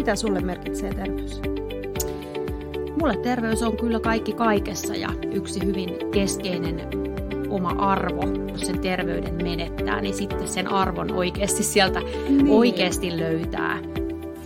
Mitä 0.00 0.16
sulle 0.16 0.40
merkitsee 0.40 0.94
terveys? 0.94 1.40
Mulle 3.00 3.16
terveys 3.16 3.62
on 3.62 3.76
kyllä 3.76 4.00
kaikki 4.00 4.32
kaikessa 4.32 4.94
ja 4.94 5.08
yksi 5.32 5.64
hyvin 5.64 5.96
keskeinen 6.12 6.80
oma 7.48 7.70
arvo, 7.70 8.22
jos 8.52 8.60
sen 8.60 8.78
terveyden 8.78 9.34
menettää, 9.34 10.00
niin 10.00 10.14
sitten 10.14 10.48
sen 10.48 10.68
arvon 10.68 11.12
oikeasti 11.12 11.62
sieltä 11.62 12.00
niin. 12.28 12.50
oikeasti 12.50 13.18
löytää. 13.18 13.78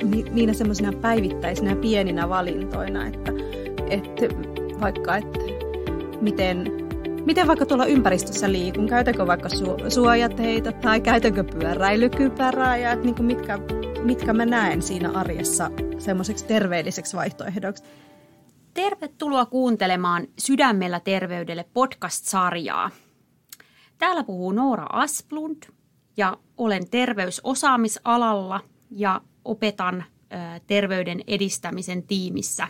Ni, 0.05 0.25
niinä 0.31 0.53
semmoisina 0.53 0.93
päivittäisinä 0.93 1.77
pieninä 1.77 2.29
valintoina, 2.29 3.07
että, 3.07 3.33
että 3.91 4.27
vaikka 4.81 5.17
että 5.17 5.39
miten, 6.21 6.73
miten 7.25 7.47
vaikka 7.47 7.67
tuolla 7.67 7.87
ympäristössä 7.87 8.53
liikun, 8.53 8.89
käytänkö 8.89 9.27
vaikka 9.27 9.49
su, 9.49 9.77
suojateita 9.89 10.73
tai 10.73 11.01
käytänkö 11.01 11.45
pyöräilykypärää 11.45 12.77
ja 12.77 12.93
että 12.93 13.05
niin 13.05 13.15
kuin 13.15 13.27
mitkä, 13.27 13.59
mitkä 14.05 14.33
mä 14.33 14.47
näen 14.47 14.83
siinä 14.83 15.11
arjessa 15.11 15.71
semmoiseksi 15.99 16.45
terveelliseksi 16.45 17.17
vaihtoehdoksi. 17.17 17.85
Tervetuloa 18.75 19.47
kuuntelemaan 19.47 20.27
Sydämellä 20.39 21.01
terveydelle 21.01 21.65
podcast-sarjaa. 21.73 22.91
Täällä 23.99 24.25
puhuu 24.25 24.53
Noora 24.53 24.87
Asplund 24.93 25.63
ja 26.17 26.37
olen 26.57 26.91
terveysosaamisalalla 26.91 28.61
ja 28.91 29.21
opetan 29.45 30.05
terveyden 30.67 31.21
edistämisen 31.27 32.03
tiimissä. 32.03 32.69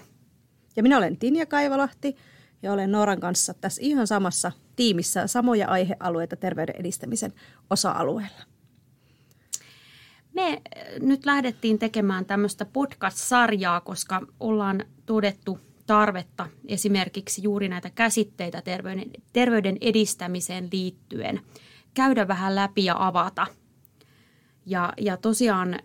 Ja 0.76 0.82
minä 0.82 0.98
olen 0.98 1.16
Tinja 1.16 1.46
Kaivalahti 1.46 2.16
ja 2.62 2.72
olen 2.72 2.92
Nooran 2.92 3.20
kanssa 3.20 3.54
tässä 3.54 3.82
ihan 3.82 4.06
samassa 4.06 4.52
tiimissä 4.76 5.26
samoja 5.26 5.68
aihealueita 5.68 6.36
terveyden 6.36 6.76
edistämisen 6.78 7.32
osa-alueella. 7.70 8.53
Me 10.34 10.62
nyt 11.00 11.26
lähdettiin 11.26 11.78
tekemään 11.78 12.26
tämmöistä 12.26 12.64
podcast-sarjaa, 12.64 13.80
koska 13.80 14.22
ollaan 14.40 14.84
todettu 15.06 15.58
tarvetta 15.86 16.46
esimerkiksi 16.68 17.42
juuri 17.42 17.68
näitä 17.68 17.90
käsitteitä 17.90 18.62
terveyden, 18.62 19.10
terveyden 19.32 19.76
edistämiseen 19.80 20.68
liittyen 20.72 21.40
käydä 21.94 22.28
vähän 22.28 22.54
läpi 22.54 22.84
ja 22.84 23.06
avata. 23.06 23.46
Ja, 24.66 24.92
ja 25.00 25.16
tosiaan 25.16 25.78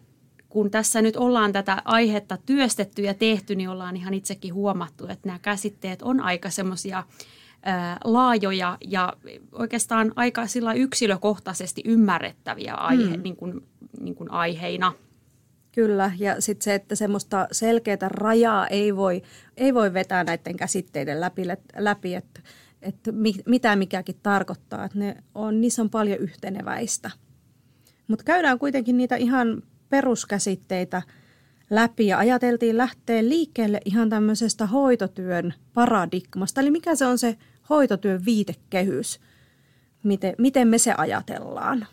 kun 0.50 0.72
tässä 0.72 1.02
nyt 1.02 1.16
ollaan 1.18 1.54
tätä 1.54 1.82
aihetta 1.86 2.38
työstetty 2.46 3.02
ja 3.02 3.14
tehty, 3.14 3.56
niin 3.56 3.70
ollaan 3.70 3.98
ihan 3.98 4.14
itsekin 4.14 4.54
huomattu, 4.54 5.08
että 5.08 5.28
nämä 5.28 5.40
käsitteet 5.40 6.02
on 6.02 6.20
aika 6.20 6.50
semmoisia 6.50 7.04
laajoja 8.04 8.78
ja 8.88 9.14
oikeastaan 9.52 10.12
aika 10.16 10.48
sillä 10.48 10.74
yksilökohtaisesti 10.74 11.82
ymmärrettäviä 11.86 12.74
aihe, 12.74 13.18
mm. 13.18 13.24
niin 13.24 13.36
kuin, 13.36 13.68
niin 14.00 14.16
kuin 14.16 14.32
aiheina– 14.32 14.94
Kyllä, 15.72 16.12
ja 16.18 16.42
sitten 16.42 16.64
se, 16.64 16.76
että 16.76 16.96
semmoista 16.96 17.48
selkeää 17.52 17.98
rajaa 18.08 18.68
ei 18.68 18.96
voi, 18.96 19.22
ei 19.58 19.74
voi 19.74 19.94
vetää 19.94 20.24
näiden 20.24 20.58
käsitteiden 20.58 21.22
läpi, 21.22 21.44
läpi 21.78 22.16
että, 22.16 22.42
että 22.82 23.12
mitä 23.46 23.76
mikäkin 23.76 24.20
tarkoittaa, 24.24 24.86
että 24.86 25.00
ne 25.00 25.16
on, 25.36 25.62
niissä 25.62 25.82
on 25.82 25.90
paljon 25.90 26.18
yhteneväistä. 26.18 27.12
Mutta 28.08 28.26
käydään 28.26 28.60
kuitenkin 28.60 28.98
niitä 28.98 29.16
ihan 29.16 29.64
peruskäsitteitä 29.90 31.02
läpi 31.70 32.08
ja 32.08 32.18
ajateltiin 32.18 32.78
lähteä 32.78 33.24
liikkeelle 33.24 33.82
ihan 33.86 34.10
tämmöisestä 34.10 34.66
hoitotyön 34.66 35.54
paradigmasta. 35.74 36.62
Eli 36.62 36.72
mikä 36.72 36.96
se 36.96 37.06
on 37.06 37.18
se 37.18 37.38
hoitotyön 37.70 38.26
viitekehys, 38.26 39.20
miten, 40.04 40.36
miten 40.38 40.68
me 40.68 40.78
se 40.78 40.94
ajatellaan. 40.98 41.88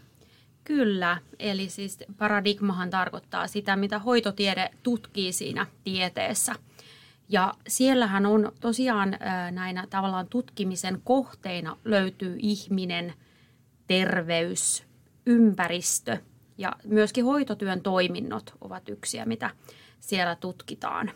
Kyllä, 0.64 1.18
eli 1.38 1.68
siis 1.68 1.98
paradigmahan 2.18 2.90
tarkoittaa 2.90 3.46
sitä, 3.46 3.76
mitä 3.76 3.98
hoitotiede 3.98 4.70
tutkii 4.82 5.32
siinä 5.32 5.66
tieteessä. 5.84 6.54
Ja 7.28 7.54
siellähän 7.68 8.26
on 8.26 8.52
tosiaan 8.60 9.18
näinä 9.50 9.86
tavallaan 9.90 10.26
tutkimisen 10.26 11.00
kohteina 11.04 11.76
löytyy 11.84 12.36
ihminen, 12.38 13.14
terveys, 13.86 14.84
ympäristö 15.26 16.18
ja 16.58 16.72
myöskin 16.84 17.24
hoitotyön 17.24 17.80
toiminnot 17.80 18.54
ovat 18.60 18.88
yksiä, 18.88 19.24
mitä 19.24 19.50
siellä 20.00 20.36
tutkitaan. 20.36 21.10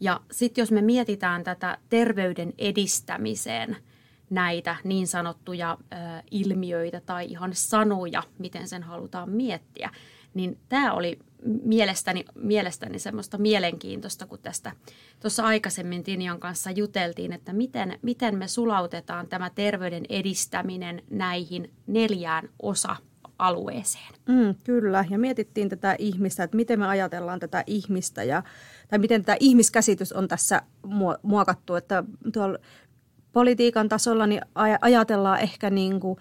Ja 0.00 0.20
sitten 0.30 0.62
jos 0.62 0.70
me 0.72 0.82
mietitään 0.82 1.44
tätä 1.44 1.78
terveyden 1.88 2.52
edistämiseen– 2.58 3.76
näitä 4.30 4.76
niin 4.84 5.06
sanottuja 5.06 5.78
ö, 5.80 5.96
ilmiöitä 6.30 7.00
tai 7.00 7.26
ihan 7.26 7.50
sanoja, 7.54 8.22
miten 8.38 8.68
sen 8.68 8.82
halutaan 8.82 9.30
miettiä. 9.30 9.90
Niin 10.34 10.58
tämä 10.68 10.92
oli 10.92 11.18
mielestäni, 11.62 12.24
mielestäni 12.34 12.98
semmoista 12.98 13.38
mielenkiintoista, 13.38 14.26
kun 14.26 14.38
tästä 14.38 14.72
tuossa 15.20 15.44
aikaisemmin 15.44 16.04
Tinian 16.04 16.40
kanssa 16.40 16.70
juteltiin, 16.70 17.32
että 17.32 17.52
miten, 17.52 17.98
miten 18.02 18.38
me 18.38 18.48
sulautetaan 18.48 19.28
tämä 19.28 19.50
terveyden 19.50 20.04
edistäminen 20.08 21.02
näihin 21.10 21.70
neljään 21.86 22.48
osa 22.62 22.96
alueeseen. 23.38 24.14
Mm, 24.28 24.54
kyllä, 24.64 25.04
ja 25.10 25.18
mietittiin 25.18 25.68
tätä 25.68 25.96
ihmistä, 25.98 26.42
että 26.42 26.56
miten 26.56 26.78
me 26.78 26.86
ajatellaan 26.86 27.40
tätä 27.40 27.64
ihmistä, 27.66 28.22
ja, 28.22 28.42
tai 28.88 28.98
miten 28.98 29.24
tämä 29.24 29.36
ihmiskäsitys 29.40 30.12
on 30.12 30.28
tässä 30.28 30.62
muokattu, 31.22 31.74
että 31.74 32.04
tuolla 32.32 32.58
politiikan 33.32 33.88
tasolla 33.88 34.26
niin 34.26 34.40
ajatellaan 34.80 35.40
ehkä 35.40 35.70
niin 35.70 36.00
kuin 36.00 36.18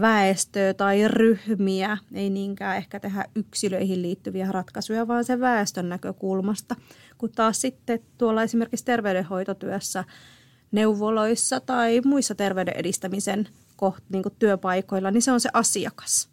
väestöä 0.00 0.74
tai 0.74 1.08
ryhmiä, 1.08 1.98
ei 2.14 2.30
niinkään 2.30 2.76
ehkä 2.76 3.00
tehdä 3.00 3.24
yksilöihin 3.34 4.02
liittyviä 4.02 4.52
ratkaisuja, 4.52 5.08
vaan 5.08 5.24
sen 5.24 5.40
väestön 5.40 5.88
näkökulmasta. 5.88 6.76
Kun 7.18 7.32
taas 7.32 7.60
sitten 7.60 8.00
tuolla 8.18 8.42
esimerkiksi 8.42 8.84
terveydenhoitotyössä, 8.84 10.04
neuvoloissa 10.72 11.60
tai 11.60 12.00
muissa 12.04 12.34
terveyden 12.34 12.76
edistämisen 12.76 13.48
koht, 13.78 14.04
niin 14.08 14.22
kuin 14.22 14.34
työpaikoilla, 14.38 15.10
niin 15.10 15.22
se 15.22 15.32
on 15.32 15.40
se 15.40 15.48
asiakas. 15.52 16.28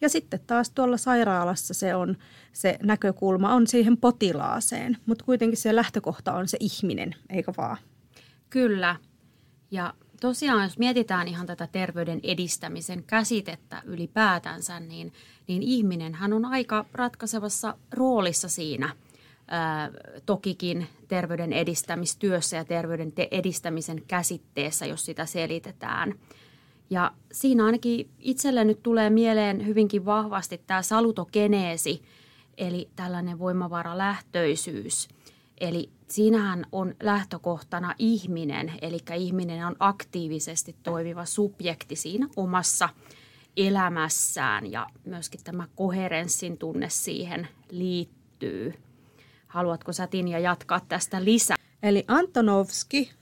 Ja 0.00 0.08
sitten 0.08 0.40
taas 0.46 0.70
tuolla 0.70 0.96
sairaalassa 0.96 1.74
se 1.74 1.94
on 1.94 2.16
se 2.52 2.78
näkökulma 2.82 3.54
on 3.54 3.66
siihen 3.66 3.96
potilaaseen, 3.96 4.98
mutta 5.06 5.24
kuitenkin 5.24 5.58
se 5.58 5.76
lähtökohta 5.76 6.34
on 6.34 6.48
se 6.48 6.56
ihminen, 6.60 7.14
eikö 7.30 7.52
vaan? 7.56 7.76
Kyllä. 8.50 8.96
Ja 9.70 9.94
tosiaan, 10.20 10.62
jos 10.62 10.78
mietitään 10.78 11.28
ihan 11.28 11.46
tätä 11.46 11.68
terveyden 11.72 12.20
edistämisen 12.22 13.04
käsitettä 13.04 13.82
ylipäätänsä, 13.84 14.80
niin, 14.80 15.12
niin 15.48 15.62
ihminen 15.62 16.14
hän 16.14 16.32
on 16.32 16.44
aika 16.44 16.84
ratkaisevassa 16.92 17.74
roolissa 17.92 18.48
siinä. 18.48 18.96
Tokikin 20.26 20.86
terveyden 21.08 21.52
edistämistyössä 21.52 22.56
ja 22.56 22.64
terveyden 22.64 23.12
te- 23.12 23.28
edistämisen 23.30 24.02
käsitteessä, 24.08 24.86
jos 24.86 25.04
sitä 25.04 25.26
selitetään. 25.26 26.14
Ja 26.90 27.12
siinä 27.32 27.64
ainakin 27.64 28.10
itselle 28.18 28.64
nyt 28.64 28.82
tulee 28.82 29.10
mieleen 29.10 29.66
hyvinkin 29.66 30.04
vahvasti 30.04 30.60
tämä 30.66 30.82
salutogeneesi, 30.82 32.02
eli 32.58 32.88
tällainen 32.96 33.38
voimavaralähtöisyys– 33.38 35.08
Eli 35.60 35.90
siinähän 36.08 36.64
on 36.72 36.94
lähtökohtana 37.02 37.94
ihminen, 37.98 38.72
eli 38.82 38.98
ihminen 39.16 39.66
on 39.66 39.76
aktiivisesti 39.78 40.76
toimiva 40.82 41.24
subjekti 41.24 41.96
siinä 41.96 42.28
omassa 42.36 42.88
elämässään 43.56 44.72
ja 44.72 44.86
myöskin 45.04 45.40
tämä 45.44 45.68
koherenssin 45.74 46.58
tunne 46.58 46.88
siihen 46.90 47.48
liittyy. 47.70 48.74
Haluatko 49.46 49.92
sä 49.92 50.06
Tinja 50.06 50.38
jatkaa 50.38 50.80
tästä 50.88 51.24
lisää? 51.24 51.56
Eli 51.82 52.04
Antonovski 52.08 53.12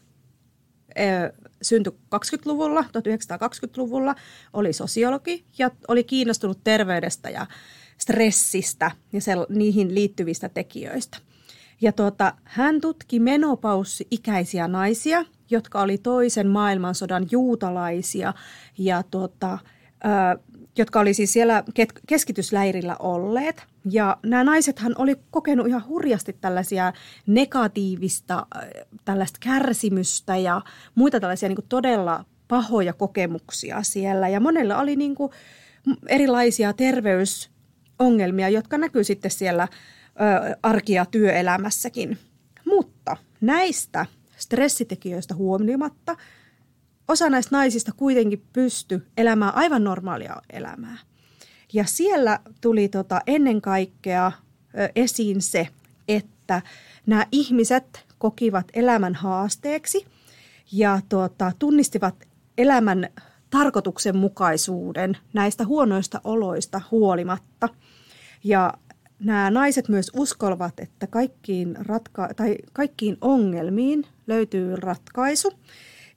syntyi 1.63 1.93
20-luvulla, 2.15 2.83
1920-luvulla, 2.83 4.15
oli 4.53 4.73
sosiologi 4.73 5.45
ja 5.59 5.71
oli 5.89 6.05
kiinnostunut 6.05 6.59
terveydestä 6.65 7.31
ja 7.31 7.47
stressistä 7.99 8.91
ja 9.13 9.21
niihin 9.49 9.95
liittyvistä 9.95 10.49
tekijöistä– 10.49 11.19
ja 11.83 11.93
tuota, 11.93 12.35
hän 12.45 12.81
tutki 12.81 13.21
menopaussi-ikäisiä 13.21 14.69
naisia, 14.69 15.25
jotka 15.51 15.81
oli 15.81 15.99
toisen 15.99 16.47
maailmansodan 16.47 17.27
juutalaisia 17.31 18.35
ja 18.79 19.03
tuota, 19.11 19.59
ö, 20.05 20.39
jotka 20.79 21.01
oli 21.01 21.15
siis 21.15 21.33
siellä 21.33 21.65
keskitysläirillä 22.07 22.97
olleet. 22.99 23.65
Ja 23.91 24.17
nämä 24.23 24.45
naisethan 24.45 24.95
oli 24.99 25.17
kokenut 25.31 25.67
ihan 25.67 25.87
hurjasti 25.87 26.37
tällaisia 26.41 26.93
negatiivista, 27.27 28.47
tällaista 29.05 29.39
kärsimystä 29.43 30.37
ja 30.37 30.61
muita 30.95 31.21
tällaisia 31.21 31.49
niin 31.49 31.59
todella 31.69 32.25
pahoja 32.49 32.93
kokemuksia 32.93 33.83
siellä. 33.83 34.29
Ja 34.29 34.41
monella 34.41 34.79
oli 34.79 34.97
niin 34.97 35.15
erilaisia 36.09 36.73
terveysongelmia, 36.73 38.49
jotka 38.49 38.79
näkyy 38.79 39.05
sitten 39.05 39.31
siellä 39.31 39.69
arkia 40.63 41.07
työelämässäkin. 41.07 42.19
Mutta 42.67 43.17
näistä 43.41 44.07
stressitekijöistä 44.37 45.35
huomioimatta 45.35 46.17
osa 47.13 47.31
näistä 47.31 47.57
naisista 47.57 47.93
kuitenkin 47.97 48.43
pysty 48.53 49.07
elämään 49.17 49.55
aivan 49.55 49.85
normaalia 49.85 50.37
elämää. 50.51 50.99
Ja 51.73 51.85
siellä 51.85 52.39
tuli 52.61 52.89
tota 52.89 53.21
ennen 53.27 53.61
kaikkea 53.61 54.33
esiin 54.97 55.43
se, 55.43 55.69
että 56.09 56.63
nämä 57.07 57.27
ihmiset 57.33 58.07
kokivat 58.19 58.67
elämän 58.75 59.15
haasteeksi 59.15 60.07
ja 60.73 61.01
tuota, 61.09 61.53
tunnistivat 61.59 62.15
elämän 62.59 63.09
tarkoituksenmukaisuuden 63.51 65.17
näistä 65.33 65.67
huonoista 65.67 66.21
oloista 66.25 66.81
huolimatta. 66.91 67.69
Ja 68.45 68.75
nämä 69.19 69.51
naiset 69.51 69.89
myös 69.89 70.11
uskovat, 70.17 70.81
että 70.81 71.07
kaikkiin, 71.07 71.77
ratka- 71.77 72.35
tai 72.37 72.57
kaikkiin 72.73 73.17
ongelmiin 73.21 74.07
löytyy 74.27 74.77
ratkaisu 74.77 75.53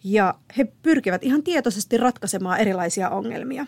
ja 0.06 0.36
he 0.57 0.66
pyrkivät 0.84 1.24
ihan 1.24 1.44
tietoisesti 1.44 1.98
ratkaisemaan 1.98 2.60
erilaisia 2.60 3.10
ongelmia. 3.10 3.66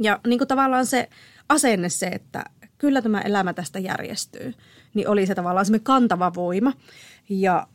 Ja 0.00 0.20
niin 0.26 0.38
kuin 0.38 0.48
tavallaan 0.48 0.86
se 0.86 1.08
asenne 1.48 1.88
se, 1.88 2.06
että 2.06 2.44
kyllä 2.78 3.02
tämä 3.02 3.20
elämä 3.20 3.52
tästä 3.52 3.78
järjestyy, 3.78 4.54
niin 4.94 5.08
oli 5.08 5.26
se 5.26 5.34
tavallaan 5.34 5.66
se 5.66 5.78
kantava 5.78 6.34
voima. 6.34 6.72
Ja 7.28 7.66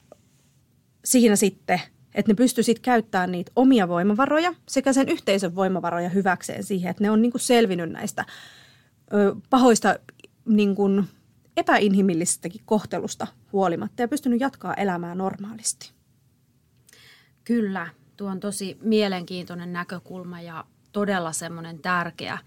siinä 1.06 1.36
sitten, 1.36 1.81
että 2.16 2.31
ne 2.31 2.36
pystyisivät 2.36 2.80
käyttämään 2.80 3.31
niitä 3.31 3.52
omia 3.56 3.88
voimavaroja 3.88 4.54
sekä 4.69 4.94
sen 4.94 5.10
yhteisön 5.10 5.56
voimavaroja 5.56 6.10
hyväkseen 6.10 6.64
siihen, 6.64 6.92
että 6.92 7.04
ne 7.04 7.12
on 7.12 7.22
niin 7.22 7.31
kuin 7.31 7.42
selvinnyt 7.42 7.92
näistä 7.92 8.25
pahoista 9.50 9.96
niin 10.46 10.75
kuin 10.75 11.06
epäinhimillisestäkin 11.57 12.62
kohtelusta 12.66 13.28
huolimatta 13.54 14.02
ja 14.02 14.07
pystynyt 14.07 14.40
jatkaa 14.40 14.74
elämää 14.74 15.16
normaalisti. 15.16 16.00
Kyllä, 17.44 17.88
tuo 18.18 18.30
on 18.30 18.40
tosi 18.40 18.78
mielenkiintoinen 18.82 19.74
näkökulma 19.74 20.42
ja 20.42 20.66
todella 20.92 21.32
semmoinen 21.32 21.80
tärkeä, 21.80 22.38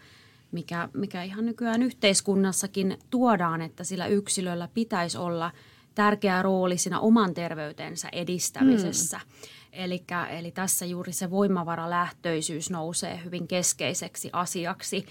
mikä, 0.52 0.88
mikä 0.92 1.22
ihan 1.22 1.46
nykyään 1.46 1.82
yhteiskunnassakin 1.82 2.98
tuodaan, 3.10 3.62
että 3.62 3.84
sillä 3.84 4.06
yksilöllä 4.06 4.68
pitäisi 4.74 5.18
olla 5.18 5.50
tärkeä 5.94 6.42
rooli 6.42 6.78
siinä 6.78 7.00
oman 7.00 7.34
terveytensä 7.34 8.08
edistämisessä. 8.12 9.18
Mm. 9.18 9.48
Elikkä, 9.72 10.26
eli 10.26 10.50
tässä 10.50 10.86
juuri 10.86 11.12
se 11.12 11.30
voimavaralähtöisyys 11.30 12.70
nousee 12.70 13.20
hyvin 13.24 13.48
keskeiseksi 13.48 14.30
asiaksi, 14.32 15.06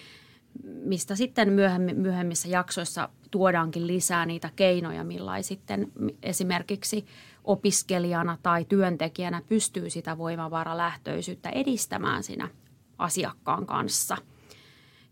mistä 0.63 1.15
sitten 1.15 1.53
myöhemmin, 1.53 1.99
myöhemmissä 1.99 2.47
jaksoissa 2.47 3.09
tuodaankin 3.31 3.87
lisää 3.87 4.25
niitä 4.25 4.49
keinoja, 4.55 5.03
millä 5.03 5.41
sitten 5.41 5.91
esimerkiksi 6.23 7.05
opiskelijana 7.43 8.37
tai 8.43 8.65
työntekijänä 8.65 9.41
pystyy 9.49 9.89
sitä 9.89 10.17
voimavaralähtöisyyttä 10.17 11.49
edistämään 11.49 12.23
siinä 12.23 12.49
asiakkaan 12.97 13.65
kanssa. 13.65 14.17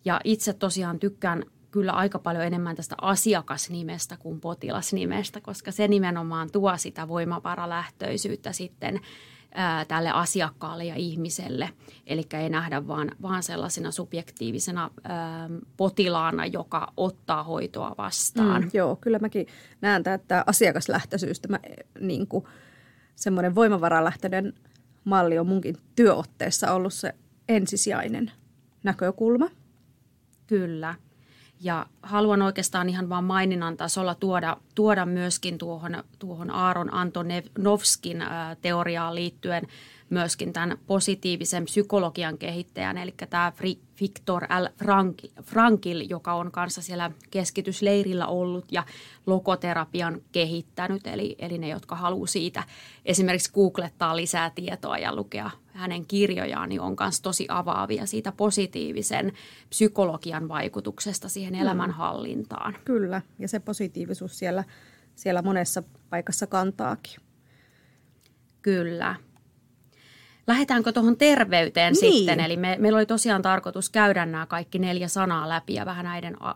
Ja 0.05 0.21
itse 0.23 0.53
tosiaan 0.53 0.99
tykkään 0.99 1.45
kyllä 1.71 1.91
aika 1.91 2.19
paljon 2.19 2.43
enemmän 2.43 2.75
tästä 2.75 2.95
asiakasnimestä 3.01 4.17
kuin 4.17 4.41
potilasnimestä, 4.41 5.41
koska 5.41 5.71
se 5.71 5.87
nimenomaan 5.87 6.51
tuo 6.51 6.77
sitä 6.77 7.07
voimavaralähtöisyyttä 7.07 8.51
sitten 8.51 8.99
ää, 9.53 9.85
tälle 9.85 10.11
asiakkaalle 10.11 10.85
ja 10.85 10.95
ihmiselle. 10.95 11.69
Eli 12.07 12.23
ei 12.33 12.49
nähdä 12.49 12.87
vaan, 12.87 13.11
vaan 13.21 13.43
sellaisena 13.43 13.91
subjektiivisena 13.91 14.89
ää, 15.03 15.49
potilaana, 15.77 16.45
joka 16.45 16.93
ottaa 16.97 17.43
hoitoa 17.43 17.95
vastaan. 17.97 18.61
Mm, 18.61 18.69
joo, 18.73 18.95
kyllä 18.95 19.19
mäkin 19.19 19.47
näen 19.81 20.03
että 20.15 20.43
asiakaslähtöisyys, 20.47 21.39
tämä 21.39 21.59
niin 21.99 22.27
kuin, 22.27 22.45
semmoinen 23.15 23.55
voimavaralähtöinen 23.55 24.53
malli 25.03 25.39
on 25.39 25.47
munkin 25.47 25.75
työotteessa 25.95 26.73
ollut 26.73 26.93
se 26.93 27.15
ensisijainen 27.49 28.31
näkökulma. 28.83 29.49
Kyllä. 30.47 30.95
Ja 31.63 31.85
haluan 32.03 32.41
oikeastaan 32.41 32.89
ihan 32.89 33.09
vain 33.09 33.25
maininnan 33.25 33.77
tasolla 33.77 34.15
tuoda, 34.15 34.57
tuoda 34.75 35.05
myöskin 35.05 35.57
tuohon, 35.57 36.03
tuohon 36.19 36.51
Aaron 36.51 36.93
Antonovskin 36.93 38.21
ää, 38.21 38.55
teoriaan 38.55 39.15
liittyen 39.15 39.67
myöskin 40.09 40.53
tämän 40.53 40.77
positiivisen 40.87 41.65
psykologian 41.65 42.37
kehittäjän, 42.37 42.97
eli 42.97 43.13
tämä 43.29 43.53
Viktor 44.01 44.43
L. 44.43 44.65
Frankil, 45.43 46.05
joka 46.09 46.33
on 46.33 46.51
kanssa 46.51 46.81
siellä 46.81 47.11
keskitysleirillä 47.31 48.27
ollut 48.27 48.65
ja 48.71 48.83
lokoterapian 49.25 50.21
kehittänyt, 50.31 51.07
eli, 51.07 51.35
eli 51.39 51.57
ne, 51.57 51.69
jotka 51.69 51.95
haluaa 51.95 52.27
siitä 52.27 52.63
esimerkiksi 53.05 53.51
googlettaa 53.51 54.15
lisää 54.15 54.49
tietoa 54.49 54.97
ja 54.97 55.15
lukea 55.15 55.51
hänen 55.73 56.05
kirjojaan, 56.05 56.69
niin 56.69 56.81
on 56.81 56.95
myös 56.99 57.21
tosi 57.21 57.45
avaavia 57.49 58.05
siitä 58.05 58.31
positiivisen 58.31 59.31
psykologian 59.69 60.47
vaikutuksesta 60.47 61.29
siihen 61.29 61.55
elämänhallintaan. 61.55 62.77
Kyllä, 62.85 63.21
ja 63.39 63.47
se 63.47 63.59
positiivisuus 63.59 64.39
siellä, 64.39 64.63
siellä 65.15 65.41
monessa 65.41 65.83
paikassa 66.09 66.47
kantaakin. 66.47 67.21
Kyllä. 68.61 69.15
Lähdetäänkö 70.47 70.91
tuohon 70.91 71.17
terveyteen 71.17 71.93
niin. 72.01 72.13
sitten? 72.13 72.39
Eli 72.39 72.57
me, 72.57 72.77
meillä 72.79 72.97
oli 72.97 73.05
tosiaan 73.05 73.41
tarkoitus 73.41 73.89
käydä 73.89 74.25
nämä 74.25 74.45
kaikki 74.45 74.79
neljä 74.79 75.07
sanaa 75.07 75.49
läpi 75.49 75.73
ja 75.73 75.85
vähän 75.85 76.05
näiden 76.05 76.33
ä, 76.33 76.55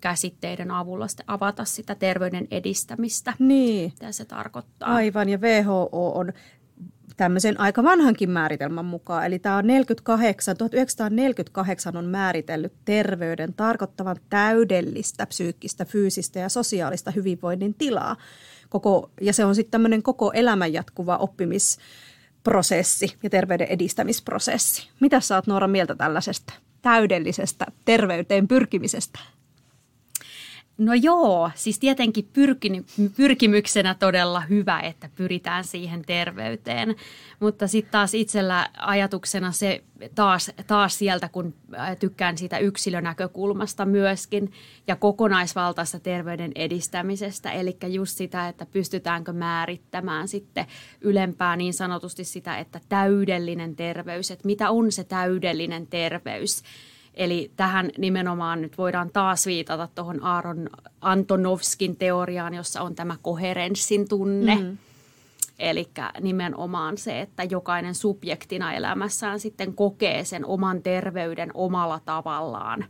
käsitteiden 0.00 0.70
avulla 0.70 1.08
sitten 1.08 1.24
avata 1.28 1.64
sitä 1.64 1.94
terveyden 1.94 2.48
edistämistä. 2.50 3.32
Niin. 3.38 3.92
Mitä 3.92 4.12
se 4.12 4.24
tarkoittaa. 4.24 4.94
Aivan, 4.94 5.28
ja 5.28 5.38
WHO 5.38 6.12
on 6.14 6.32
tämmöisen 7.16 7.60
aika 7.60 7.82
vanhankin 7.82 8.30
määritelmän 8.30 8.84
mukaan. 8.84 9.26
Eli 9.26 9.38
tämä 9.38 9.56
on 9.56 9.66
48, 9.66 10.56
1948 10.56 11.96
on 11.96 12.04
määritellyt 12.04 12.72
terveyden 12.84 13.54
tarkoittavan 13.54 14.16
täydellistä 14.30 15.26
psyykkistä, 15.26 15.84
fyysistä 15.84 16.38
ja 16.38 16.48
sosiaalista 16.48 17.10
hyvinvoinnin 17.10 17.74
tilaa. 17.74 18.16
Koko, 18.68 19.10
ja 19.20 19.32
se 19.32 19.44
on 19.44 19.54
sitten 19.54 19.70
tämmöinen 19.70 20.02
koko 20.02 20.32
elämän 20.32 20.72
jatkuva 20.72 21.16
oppimis 21.16 21.78
prosessi 22.42 23.16
ja 23.22 23.30
terveyden 23.30 23.66
edistämisprosessi. 23.66 24.88
Mitä 25.00 25.20
sä 25.20 25.34
oot 25.34 25.46
Noora 25.46 25.68
mieltä 25.68 25.94
tällaisesta 25.94 26.52
täydellisestä 26.82 27.66
terveyteen 27.84 28.48
pyrkimisestä? 28.48 29.18
No 30.78 30.94
joo, 30.94 31.50
siis 31.54 31.78
tietenkin 31.78 32.28
pyrkimyksenä 33.16 33.94
todella 33.94 34.40
hyvä, 34.40 34.80
että 34.80 35.10
pyritään 35.14 35.64
siihen 35.64 36.02
terveyteen. 36.02 36.96
Mutta 37.40 37.66
sitten 37.66 37.92
taas 37.92 38.14
itsellä 38.14 38.68
ajatuksena 38.76 39.52
se 39.52 39.84
taas, 40.14 40.50
taas 40.66 40.98
sieltä, 40.98 41.28
kun 41.28 41.54
tykkään 42.00 42.38
siitä 42.38 42.58
yksilönäkökulmasta 42.58 43.84
myöskin 43.84 44.52
ja 44.86 44.96
kokonaisvaltaista 44.96 46.00
terveyden 46.00 46.52
edistämisestä. 46.54 47.50
Eli 47.50 47.76
just 47.88 48.16
sitä, 48.16 48.48
että 48.48 48.66
pystytäänkö 48.66 49.32
määrittämään 49.32 50.28
sitten 50.28 50.66
ylempää 51.00 51.56
niin 51.56 51.74
sanotusti 51.74 52.24
sitä, 52.24 52.58
että 52.58 52.80
täydellinen 52.88 53.76
terveys, 53.76 54.30
että 54.30 54.46
mitä 54.46 54.70
on 54.70 54.92
se 54.92 55.04
täydellinen 55.04 55.86
terveys– 55.86 56.62
Eli 57.14 57.50
tähän 57.56 57.90
nimenomaan 57.98 58.62
nyt 58.62 58.78
voidaan 58.78 59.10
taas 59.12 59.46
viitata 59.46 59.88
tuohon 59.94 60.22
Aaron 60.22 60.70
Antonovskin 61.00 61.96
teoriaan, 61.96 62.54
jossa 62.54 62.80
on 62.82 62.94
tämä 62.94 63.16
koherenssin 63.22 64.08
tunne. 64.08 64.54
Mm. 64.54 64.78
Eli 65.58 65.88
nimenomaan 66.20 66.98
se, 66.98 67.20
että 67.20 67.42
jokainen 67.42 67.94
subjektina 67.94 68.72
elämässään 68.72 69.40
sitten 69.40 69.74
kokee 69.74 70.24
sen 70.24 70.46
oman 70.46 70.82
terveyden 70.82 71.50
omalla 71.54 72.00
tavallaan. 72.04 72.84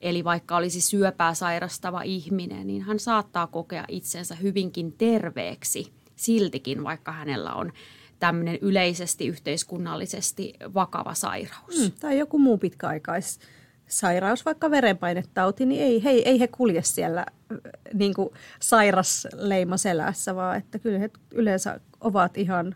Eli 0.00 0.24
vaikka 0.24 0.56
olisi 0.56 0.80
syöpää 0.80 1.34
sairastava 1.34 2.02
ihminen, 2.02 2.66
niin 2.66 2.82
hän 2.82 2.98
saattaa 2.98 3.46
kokea 3.46 3.84
itsensä 3.88 4.34
hyvinkin 4.34 4.92
terveeksi 4.92 5.92
siltikin, 6.16 6.84
vaikka 6.84 7.12
hänellä 7.12 7.54
on 7.54 7.72
tämmöinen 8.18 8.58
yleisesti 8.60 9.26
yhteiskunnallisesti 9.26 10.54
vakava 10.74 11.14
sairaus. 11.14 11.78
Mm, 11.78 11.92
tai 12.00 12.18
joku 12.18 12.38
muu 12.38 12.58
pitkäaikais 12.58 13.40
sairaus, 13.88 14.44
vaikka 14.44 14.70
verenpainetauti, 14.70 15.66
niin 15.66 15.82
ei, 15.82 16.04
hei, 16.04 16.28
ei 16.28 16.40
he 16.40 16.48
kulje 16.48 16.82
siellä 16.82 17.20
äh, 17.20 17.58
niin 17.94 18.14
kuin 18.14 18.28
sairasleima 18.60 19.76
selässä, 19.76 20.34
vaan 20.34 20.56
että 20.56 20.78
kyllä 20.78 20.98
he 20.98 21.10
yleensä 21.30 21.80
ovat 22.00 22.38
ihan 22.38 22.74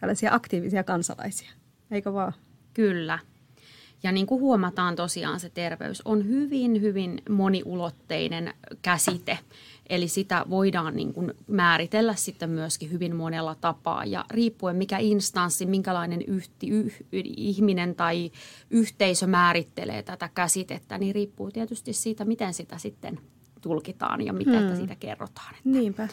tällaisia 0.00 0.34
aktiivisia 0.34 0.84
kansalaisia, 0.84 1.50
eikö 1.90 2.12
vaan? 2.12 2.32
Kyllä. 2.74 3.18
Ja 4.02 4.12
niin 4.12 4.26
kuin 4.26 4.40
huomataan 4.40 4.96
tosiaan 4.96 5.40
se 5.40 5.50
terveys 5.50 6.02
on 6.04 6.28
hyvin, 6.28 6.80
hyvin 6.80 7.22
moniulotteinen 7.28 8.54
käsite. 8.82 9.38
Eli 9.88 10.08
sitä 10.08 10.44
voidaan 10.50 10.96
niin 10.96 11.12
kuin 11.12 11.34
määritellä 11.46 12.14
sitten 12.14 12.50
myöskin 12.50 12.90
hyvin 12.90 13.16
monella 13.16 13.54
tapaa. 13.54 14.04
Ja 14.04 14.24
riippuen 14.30 14.76
mikä 14.76 14.98
instanssi, 14.98 15.66
minkälainen 15.66 16.22
yhti, 16.22 16.68
yh, 16.68 16.94
ihminen 17.36 17.94
tai 17.94 18.30
yhteisö 18.70 19.26
määrittelee 19.26 20.02
tätä 20.02 20.28
käsitettä, 20.34 20.98
niin 20.98 21.14
riippuu 21.14 21.50
tietysti 21.50 21.92
siitä, 21.92 22.24
miten 22.24 22.54
sitä 22.54 22.78
sitten 22.78 23.20
tulkitaan 23.60 24.26
ja 24.26 24.32
miten 24.32 24.68
hmm. 24.68 24.76
siitä 24.76 24.94
kerrotaan. 24.94 25.54
Että, 25.54 25.68
Niinpä. 25.68 26.08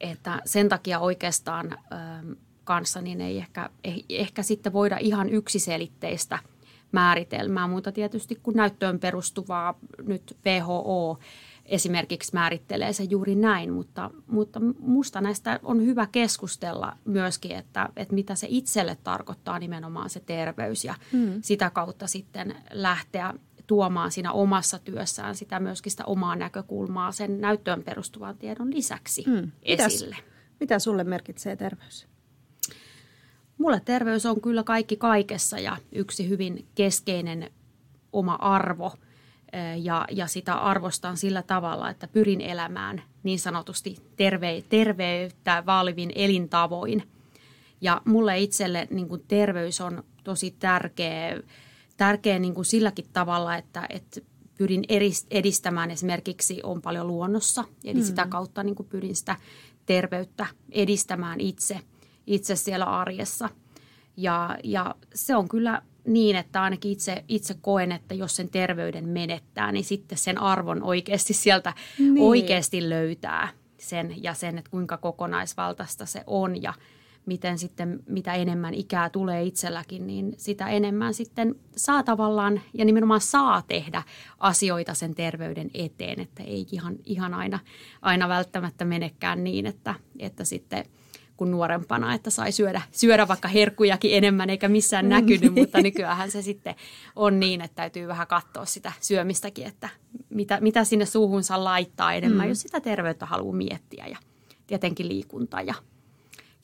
Että 0.00 0.42
sen 0.44 0.68
takia 0.68 0.98
oikeastaan 0.98 1.72
ähm, 1.72 2.32
kanssa 2.64 3.00
niin 3.00 3.20
ei 3.20 3.38
ehkä, 3.38 3.70
ei, 3.84 4.04
ehkä 4.08 4.42
sitten 4.42 4.72
voida 4.72 4.98
ihan 5.00 5.28
yksiselitteistä– 5.28 6.38
määritelmää, 6.92 7.66
mutta 7.66 7.92
tietysti 7.92 8.40
kun 8.42 8.54
näyttöön 8.54 8.98
perustuvaa 8.98 9.78
nyt 10.02 10.36
WHO 10.46 11.18
esimerkiksi 11.68 12.30
määrittelee 12.34 12.92
se 12.92 13.04
juuri 13.04 13.34
näin, 13.34 13.72
mutta, 13.72 14.10
mutta 14.26 14.60
musta 14.78 15.20
näistä 15.20 15.60
on 15.62 15.86
hyvä 15.86 16.06
keskustella 16.12 16.96
myöskin, 17.04 17.52
että, 17.52 17.88
että 17.96 18.14
mitä 18.14 18.34
se 18.34 18.46
itselle 18.50 18.96
tarkoittaa 19.04 19.58
nimenomaan 19.58 20.10
se 20.10 20.20
terveys 20.20 20.84
ja 20.84 20.94
mm. 21.12 21.38
sitä 21.42 21.70
kautta 21.70 22.06
sitten 22.06 22.56
lähteä 22.70 23.34
tuomaan 23.66 24.12
siinä 24.12 24.32
omassa 24.32 24.78
työssään 24.78 25.34
sitä 25.34 25.60
myöskin 25.60 25.90
sitä 25.90 26.04
omaa 26.04 26.36
näkökulmaa 26.36 27.12
sen 27.12 27.40
näyttöön 27.40 27.82
perustuvan 27.82 28.38
tiedon 28.38 28.74
lisäksi 28.74 29.24
mm. 29.26 29.50
esille. 29.62 30.16
Mitäs, 30.16 30.24
mitä 30.60 30.78
sulle 30.78 31.04
merkitsee 31.04 31.56
terveys? 31.56 32.06
Mulle 33.58 33.80
terveys 33.84 34.26
on 34.26 34.40
kyllä 34.40 34.62
kaikki 34.62 34.96
kaikessa 34.96 35.58
ja 35.58 35.76
yksi 35.92 36.28
hyvin 36.28 36.66
keskeinen 36.74 37.50
oma 38.12 38.34
arvo– 38.34 38.92
ja, 39.82 40.06
ja 40.10 40.26
sitä 40.26 40.54
arvostan 40.54 41.16
sillä 41.16 41.42
tavalla, 41.42 41.90
että 41.90 42.08
pyrin 42.08 42.40
elämään 42.40 43.02
niin 43.22 43.38
sanotusti 43.38 43.96
terve, 44.16 44.64
terveyttä 44.68 45.62
vaalivin 45.66 46.12
elintavoin. 46.14 47.02
Ja 47.80 48.02
mulle 48.04 48.38
itselle 48.38 48.88
niin 48.90 49.08
kuin 49.08 49.24
terveys 49.28 49.80
on 49.80 50.04
tosi 50.24 50.50
tärkeä, 50.50 51.40
tärkeä 51.96 52.38
niin 52.38 52.54
kuin 52.54 52.64
silläkin 52.64 53.06
tavalla, 53.12 53.56
että, 53.56 53.86
että 53.90 54.20
pyrin 54.58 54.84
edistämään 55.30 55.90
esimerkiksi 55.90 56.60
on 56.62 56.82
paljon 56.82 57.06
luonnossa, 57.06 57.64
eli 57.84 57.98
mm. 57.98 58.04
sitä 58.04 58.26
kautta 58.26 58.62
niin 58.62 58.74
kuin 58.74 58.88
pyrin 58.88 59.16
sitä 59.16 59.36
terveyttä 59.86 60.46
edistämään 60.72 61.40
itse, 61.40 61.80
itse 62.26 62.56
siellä 62.56 62.84
arjessa. 62.84 63.48
Ja, 64.16 64.58
ja 64.64 64.94
se 65.14 65.36
on 65.36 65.48
kyllä 65.48 65.82
niin, 66.06 66.36
että 66.36 66.62
ainakin 66.62 66.92
itse, 66.92 67.24
itse 67.28 67.54
koen, 67.60 67.92
että 67.92 68.14
jos 68.14 68.36
sen 68.36 68.48
terveyden 68.48 69.08
menettää, 69.08 69.72
niin 69.72 69.84
sitten 69.84 70.18
sen 70.18 70.38
arvon 70.38 70.82
oikeasti 70.82 71.34
sieltä 71.34 71.72
niin. 71.98 72.18
oikeasti 72.18 72.88
löytää 72.88 73.48
sen 73.78 74.22
ja 74.22 74.34
sen, 74.34 74.58
että 74.58 74.70
kuinka 74.70 74.96
kokonaisvaltaista 74.96 76.06
se 76.06 76.22
on 76.26 76.62
ja 76.62 76.74
miten 77.26 77.58
sitten, 77.58 78.00
mitä 78.08 78.34
enemmän 78.34 78.74
ikää 78.74 79.10
tulee 79.10 79.42
itselläkin, 79.42 80.06
niin 80.06 80.34
sitä 80.36 80.68
enemmän 80.68 81.14
sitten 81.14 81.54
saa 81.76 82.02
tavallaan 82.02 82.60
ja 82.74 82.84
nimenomaan 82.84 83.20
saa 83.20 83.62
tehdä 83.62 84.02
asioita 84.38 84.94
sen 84.94 85.14
terveyden 85.14 85.70
eteen, 85.74 86.20
että 86.20 86.42
ei 86.42 86.66
ihan, 86.72 86.96
ihan 87.04 87.34
aina, 87.34 87.58
aina 88.02 88.28
välttämättä 88.28 88.84
menekään 88.84 89.44
niin, 89.44 89.66
että, 89.66 89.94
että 90.18 90.44
sitten– 90.44 90.84
kuin 91.36 91.50
nuorempana, 91.50 92.14
että 92.14 92.30
sai 92.30 92.52
syödä, 92.52 92.82
syödä 92.90 93.28
vaikka 93.28 93.48
herkkujakin 93.48 94.14
enemmän 94.14 94.50
eikä 94.50 94.68
missään 94.68 95.04
mm. 95.04 95.08
näkynyt, 95.08 95.54
mutta 95.54 95.82
nykyään 95.82 96.30
se 96.30 96.42
sitten 96.42 96.74
on 97.16 97.40
niin, 97.40 97.60
että 97.60 97.74
täytyy 97.74 98.08
vähän 98.08 98.26
katsoa 98.26 98.64
sitä 98.64 98.92
syömistäkin, 99.00 99.66
että 99.66 99.88
mitä, 100.30 100.58
mitä 100.60 100.84
sinne 100.84 101.06
suuhunsa 101.06 101.64
laittaa 101.64 102.12
enemmän, 102.12 102.46
mm. 102.46 102.48
jos 102.48 102.60
sitä 102.60 102.80
terveyttä 102.80 103.26
haluaa 103.26 103.56
miettiä 103.56 104.06
ja 104.06 104.16
tietenkin 104.66 105.08
liikunta 105.08 105.60
ja, 105.60 105.74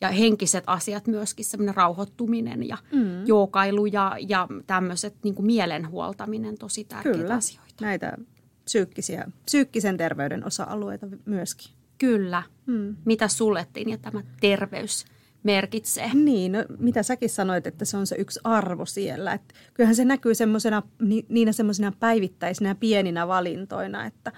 ja 0.00 0.08
henkiset 0.08 0.64
asiat 0.66 1.06
myöskin, 1.06 1.44
semmoinen 1.44 1.74
rauhoittuminen 1.74 2.68
ja 2.68 2.78
mm. 2.92 3.26
jookailu 3.26 3.86
ja, 3.86 4.16
ja 4.28 4.48
tämmöiset 4.66 5.14
niin 5.24 5.34
kuin 5.34 5.46
mielen 5.46 5.88
huoltaminen, 5.88 6.58
tosi 6.58 6.84
tärkeitä 6.84 7.18
Kyllä. 7.18 7.34
asioita. 7.34 7.74
näitä 7.80 8.16
psyykkisiä, 8.64 9.24
psyykkisen 9.44 9.96
terveyden 9.96 10.46
osa-alueita 10.46 11.06
myöskin. 11.24 11.81
Kyllä. 12.02 12.42
Hmm. 12.66 12.96
Mitä 13.04 13.28
sulle 13.28 13.66
ja 13.86 13.98
tämä 13.98 14.22
terveys 14.40 15.04
merkitsee? 15.42 16.10
Niin, 16.14 16.52
no, 16.52 16.64
mitä 16.78 17.02
säkin 17.02 17.30
sanoit, 17.30 17.66
että 17.66 17.84
se 17.84 17.96
on 17.96 18.06
se 18.06 18.16
yksi 18.16 18.40
arvo 18.44 18.86
siellä. 18.86 19.32
Että 19.32 19.54
kyllähän 19.74 19.96
se 19.96 20.04
näkyy 20.04 20.34
semmoisena, 20.34 20.82
niinä 21.28 21.52
semmoisina 21.52 21.92
päivittäisinä 22.00 22.74
pieninä 22.74 23.28
valintoina, 23.28 24.06
että, 24.06 24.32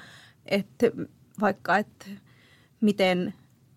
että 0.46 0.86
vaikka, 1.40 1.78
että 1.78 2.06
miten, 2.80 3.34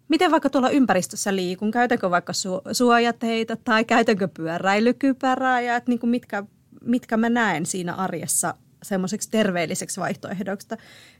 miten 0.07 0.31
vaikka 0.31 0.49
tuolla 0.49 0.69
ympäristössä 0.69 1.35
liikun, 1.35 1.71
käytänkö 1.71 2.09
vaikka 2.09 2.33
su- 2.33 2.73
suojateita 2.73 3.55
tai 3.55 3.85
käytänkö 3.85 4.27
pyöräilykypärää 4.27 5.61
ja 5.61 5.75
että 5.75 5.91
niin 5.91 5.99
kuin 5.99 6.09
mitkä, 6.09 6.43
mitkä 6.81 7.17
mä 7.17 7.29
näen 7.29 7.65
siinä 7.65 7.93
arjessa 7.93 8.53
semmoiseksi 8.83 9.31
terveelliseksi 9.31 9.99
vaihtoehdoksi. 9.99 10.67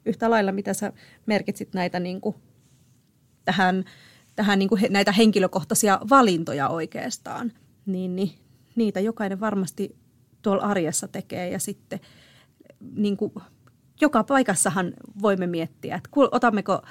Yhtä 0.05 0.29
lailla, 0.29 0.51
mitä 0.51 0.74
sä 0.74 0.93
merkitsit 1.25 1.74
näitä 1.74 2.00
niin 2.00 2.21
kuin 2.21 2.36
tähän, 3.48 3.86
tähän 4.36 4.60
niin 4.60 4.70
kuin 4.70 4.82
he, 4.82 4.89
näitä 4.89 5.12
henkilökohtaisia 5.12 6.00
valintoja 6.10 6.70
oikeastaan, 6.70 7.51
niin, 7.86 8.16
niin 8.16 8.32
niitä 8.75 9.00
jokainen 9.00 9.39
varmasti 9.39 9.96
tuolla 10.42 10.63
arjessa 10.63 11.08
tekee 11.08 11.50
ja 11.50 11.60
sitten 11.60 12.00
niin 12.96 13.18
kuin, 13.18 13.34
joka 14.01 14.24
paikassahan 14.24 14.94
voimme 15.22 15.48
miettiä, 15.48 15.96
että 15.96 16.10
otammeko 16.32 16.82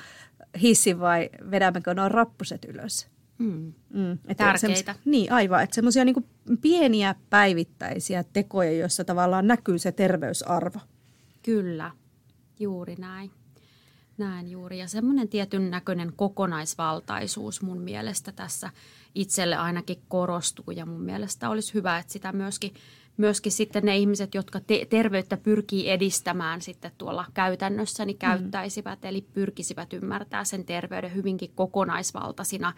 hissin 0.63 1.01
vai 1.01 1.31
vedämmekö 1.51 1.95
nuo 1.95 2.09
rappuset 2.09 2.65
ylös. 2.65 3.09
Mm. 3.39 3.73
Mm, 3.91 4.19
Tärkeitä. 4.37 4.95
Niin, 5.05 5.33
aivan. 5.33 5.63
Että 5.63 5.75
semmoisia 5.75 6.05
niin 6.05 6.27
pieniä 6.61 7.15
päivittäisiä 7.31 8.25
tekoja, 8.33 8.73
joissa 8.73 9.05
tavallaan 9.05 9.47
näkyy 9.47 9.79
se 9.79 9.93
terveysarvo. 9.93 10.79
Kyllä, 11.43 11.91
juuri 12.61 12.97
näin. 12.99 13.31
Näin 14.19 14.51
juuri. 14.51 14.79
Ja 14.79 14.89
semmoinen 14.89 15.29
tietyn 15.29 15.71
näköinen 15.71 16.13
kokonaisvaltaisuus 16.17 17.63
mun 17.63 17.79
mielestä 17.79 18.33
tässä 18.33 18.71
itselle 19.15 19.57
ainakin 19.57 20.03
korostuu. 20.09 20.71
Ja 20.71 20.87
mun 20.87 21.03
mielestä 21.03 21.51
olisi 21.51 21.75
hyvä, 21.75 21.99
että 21.99 22.13
sitä 22.13 22.33
myöskin, 22.33 22.75
myöskin 23.17 23.53
sitten 23.53 23.85
ne 23.85 23.97
ihmiset, 23.97 24.35
jotka 24.35 24.61
te- 24.61 24.87
terveyttä 24.91 25.37
pyrkii 25.37 25.91
edistämään 25.91 26.63
sitten 26.63 26.93
tuolla 26.99 27.25
käytännössä, 27.35 28.05
niin 28.05 28.17
mm. 28.17 28.19
käyttäisivät. 28.19 29.03
Mm. 29.03 29.09
Eli 29.09 29.23
pyrkisivät 29.33 29.93
ymmärtää 29.93 30.45
sen 30.45 30.65
terveyden 30.65 31.15
hyvinkin 31.15 31.51
kokonaisvaltaisina 31.55 32.73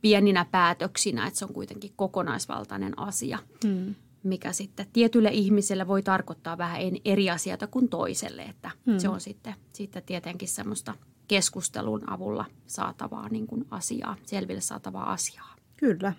pieninä 0.00 0.46
päätöksinä, 0.50 1.26
että 1.26 1.38
se 1.38 1.44
on 1.44 1.54
kuitenkin 1.54 1.92
kokonaisvaltainen 1.96 2.98
asia. 2.98 3.38
Mm 3.64 3.94
mikä 4.22 4.52
sitten 4.52 4.86
tietylle 4.92 5.30
ihmiselle 5.32 5.86
voi 5.86 6.02
tarkoittaa 6.02 6.58
vähän 6.58 6.80
eri 7.04 7.30
asioita 7.30 7.66
kuin 7.66 7.88
toiselle. 7.88 8.42
Että 8.42 8.70
hmm. 8.86 8.98
Se 8.98 9.08
on 9.08 9.20
sitten, 9.20 9.54
sitten 9.72 10.02
tietenkin 10.02 10.48
semmoista 10.48 10.94
keskustelun 11.28 12.10
avulla 12.10 12.44
saatavaa 12.66 13.28
niin 13.28 13.46
kuin 13.46 13.64
asiaa, 13.70 14.16
selville 14.24 14.60
saatavaa 14.60 15.12
asiaa. 15.12 15.54
Kyllä. 15.76 16.12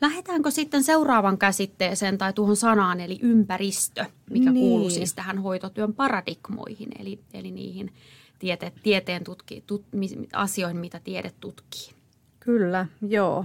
Lähdetäänkö 0.00 0.50
sitten 0.50 0.84
seuraavan 0.84 1.38
käsitteeseen 1.38 2.18
tai 2.18 2.32
tuohon 2.32 2.56
sanaan, 2.56 3.00
eli 3.00 3.18
ympäristö, 3.22 4.04
mikä 4.30 4.52
niin. 4.52 4.62
kuuluu 4.62 4.90
siis 4.90 5.14
tähän 5.14 5.38
hoitotyön 5.38 5.94
paradigmoihin, 5.94 6.88
eli, 6.98 7.20
eli 7.34 7.50
niihin 7.50 7.94
tiete, 8.38 8.72
tieteen 8.82 9.24
tutki, 9.24 9.64
tut, 9.66 9.84
asioihin, 10.32 10.76
mitä 10.76 11.00
tiede 11.04 11.32
tutkii. 11.40 11.94
Kyllä, 12.40 12.86
joo. 13.08 13.44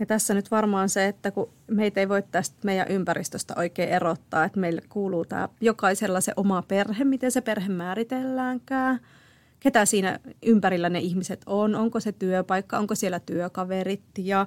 Ja 0.00 0.06
tässä 0.06 0.34
nyt 0.34 0.50
varmaan 0.50 0.88
se, 0.88 1.06
että 1.06 1.30
kun 1.30 1.52
meitä 1.70 2.00
ei 2.00 2.08
voi 2.08 2.22
tästä 2.22 2.56
meidän 2.64 2.88
ympäristöstä 2.88 3.54
oikein 3.56 3.88
erottaa, 3.88 4.44
että 4.44 4.60
meille 4.60 4.82
kuuluu 4.88 5.24
tämä 5.24 5.48
jokaisella 5.60 6.20
se 6.20 6.32
oma 6.36 6.62
perhe, 6.62 7.04
miten 7.04 7.32
se 7.32 7.40
perhe 7.40 7.68
määritelläänkään, 7.68 9.00
ketä 9.60 9.84
siinä 9.84 10.18
ympärillä 10.42 10.88
ne 10.88 10.98
ihmiset 10.98 11.42
on, 11.46 11.74
onko 11.74 12.00
se 12.00 12.12
työpaikka, 12.12 12.78
onko 12.78 12.94
siellä 12.94 13.20
työkaverit? 13.20 14.02
Ja 14.18 14.46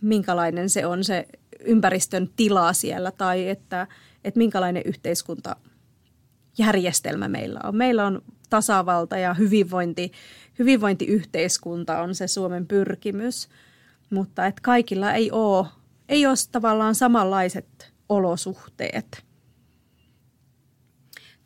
minkälainen 0.00 0.70
se 0.70 0.86
on 0.86 1.04
se 1.04 1.26
ympäristön 1.64 2.30
tila 2.36 2.72
siellä? 2.72 3.10
Tai 3.10 3.48
että, 3.48 3.86
että 4.24 4.38
minkälainen 4.38 4.82
yhteiskuntajärjestelmä 4.86 7.28
meillä 7.28 7.60
on. 7.64 7.76
Meillä 7.76 8.06
on 8.06 8.22
tasavalta 8.50 9.18
ja 9.18 9.34
hyvinvointi, 9.34 10.12
hyvinvointiyhteiskunta 10.58 12.02
on 12.02 12.14
se 12.14 12.26
Suomen 12.26 12.66
pyrkimys– 12.66 13.48
mutta 14.12 14.46
että 14.46 14.62
kaikilla 14.62 15.12
ei 15.12 15.30
ole, 15.30 15.66
ei 16.08 16.26
ole 16.26 16.34
tavallaan 16.52 16.94
samanlaiset 16.94 17.92
olosuhteet. 18.08 19.24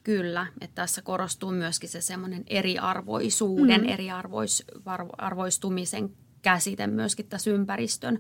Kyllä, 0.03 0.47
että 0.61 0.75
tässä 0.75 1.03
korostuu 1.03 1.51
myöskin 1.51 1.89
se 1.89 2.01
semmoinen 2.01 2.45
eriarvoisuuden, 2.47 3.81
mm. 3.81 3.89
eriarvoistumisen 3.89 6.11
käsite 6.43 6.87
myöskin 6.87 7.27
tässä 7.27 7.51
ympäristön 7.51 8.19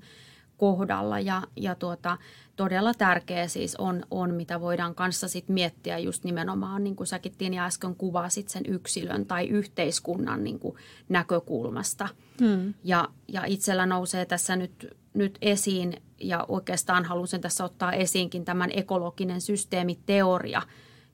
kohdalla 0.56 1.20
ja, 1.20 1.42
ja 1.56 1.74
tuota, 1.74 2.18
todella 2.56 2.94
tärkeä 2.94 3.48
siis 3.48 3.76
on, 3.76 4.02
on, 4.10 4.34
mitä 4.34 4.60
voidaan 4.60 4.94
kanssa 4.94 5.28
sit 5.28 5.48
miettiä 5.48 5.98
just 5.98 6.24
nimenomaan, 6.24 6.84
niin 6.84 6.96
kuin 6.96 7.06
säkin 7.06 7.32
Tiini 7.38 7.58
äsken 7.58 7.96
kuvasit 7.96 8.48
sen 8.48 8.62
yksilön 8.66 9.26
tai 9.26 9.48
yhteiskunnan 9.48 10.44
niin 10.44 10.58
kuin 10.58 10.76
näkökulmasta. 11.08 12.08
Hmm. 12.40 12.74
Ja, 12.84 13.08
ja 13.28 13.44
itsellä 13.46 13.86
nousee 13.86 14.26
tässä 14.26 14.56
nyt, 14.56 14.96
nyt 15.14 15.38
esiin, 15.42 16.02
ja 16.20 16.44
oikeastaan 16.48 17.04
halusin 17.04 17.40
tässä 17.40 17.64
ottaa 17.64 17.92
esiinkin 17.92 18.44
tämän 18.44 18.70
ekologinen 18.72 19.40
systeemiteoria, 19.40 20.62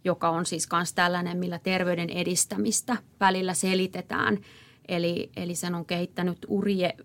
joka 0.05 0.31
on 0.31 0.47
siis 0.47 0.69
myös 0.73 0.93
tällainen, 0.93 1.39
millä 1.39 1.59
terveyden 1.59 2.11
edistämistä 2.11 2.97
välillä 3.21 3.55
selitetään. 3.55 4.39
Eli, 4.89 5.31
eli 5.37 5.55
sen 5.55 5.75
on 5.75 5.85
kehittänyt 5.85 6.39
Urje 6.49 6.97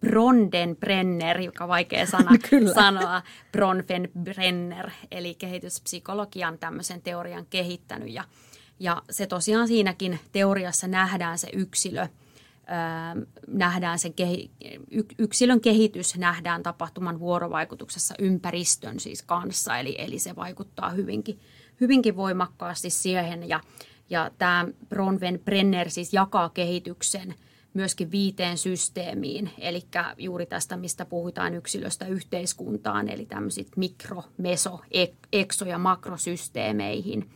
Brondenbrenner, 0.00 1.40
joka 1.40 1.64
on 1.64 1.68
vaikea 1.68 2.06
sana 2.06 2.30
sanoa, 2.74 3.22
Bronfenbrenner, 3.52 4.90
eli 5.10 5.34
kehityspsykologian 5.34 6.58
tämmöisen 6.58 7.02
teorian 7.02 7.46
kehittänyt. 7.50 8.08
Ja, 8.08 8.24
Ja 8.80 9.02
se 9.10 9.26
tosiaan 9.26 9.68
siinäkin 9.68 10.20
teoriassa 10.32 10.88
nähdään 10.88 11.38
se 11.38 11.48
yksilö, 11.52 12.06
nähdään 13.46 13.98
sen 13.98 14.14
kehi, 14.14 14.50
yksilön 15.18 15.60
kehitys 15.60 16.16
nähdään 16.16 16.62
tapahtuman 16.62 17.20
vuorovaikutuksessa 17.20 18.14
ympäristön 18.18 19.00
siis 19.00 19.22
kanssa, 19.22 19.78
eli, 19.78 19.94
eli 19.98 20.18
se 20.18 20.36
vaikuttaa 20.36 20.90
hyvinkin, 20.90 21.40
hyvinkin 21.80 22.16
voimakkaasti 22.16 22.90
siihen. 22.90 23.48
Ja, 23.48 23.60
ja 24.10 24.30
tämä 24.38 24.66
Bronwen 24.88 25.40
Brenner 25.44 25.90
siis 25.90 26.12
jakaa 26.12 26.48
kehityksen– 26.48 27.34
myöskin 27.78 28.10
viiteen 28.10 28.58
systeemiin, 28.58 29.50
eli 29.58 29.82
juuri 30.18 30.46
tästä, 30.46 30.76
mistä 30.76 31.04
puhutaan 31.04 31.54
yksilöstä 31.54 32.06
yhteiskuntaan, 32.06 33.08
eli 33.08 33.26
tämmöiset 33.26 33.76
mikro, 33.76 34.24
meso, 34.38 34.80
ekso- 35.32 35.64
ja 35.64 35.78
makrosysteemeihin. 35.78 37.30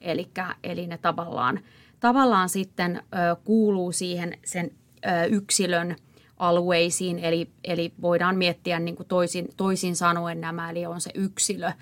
Elikkä, 0.00 0.54
eli 0.64 0.86
ne 0.86 0.98
tavallaan, 0.98 1.60
tavallaan 2.00 2.48
sitten 2.48 2.96
ö, 2.96 3.36
kuuluu 3.44 3.92
siihen 3.92 4.38
sen 4.44 4.70
ö, 5.06 5.24
yksilön 5.24 5.96
alueisiin, 6.36 7.18
eli, 7.18 7.50
eli 7.64 7.92
voidaan 8.02 8.36
miettiä 8.36 8.78
niin 8.78 8.96
kuin 8.96 9.08
toisin, 9.08 9.48
toisin 9.56 9.96
sanoen 9.96 10.40
nämä, 10.40 10.70
eli 10.70 10.86
on 10.86 11.00
se 11.00 11.10
yksilö, 11.14 11.72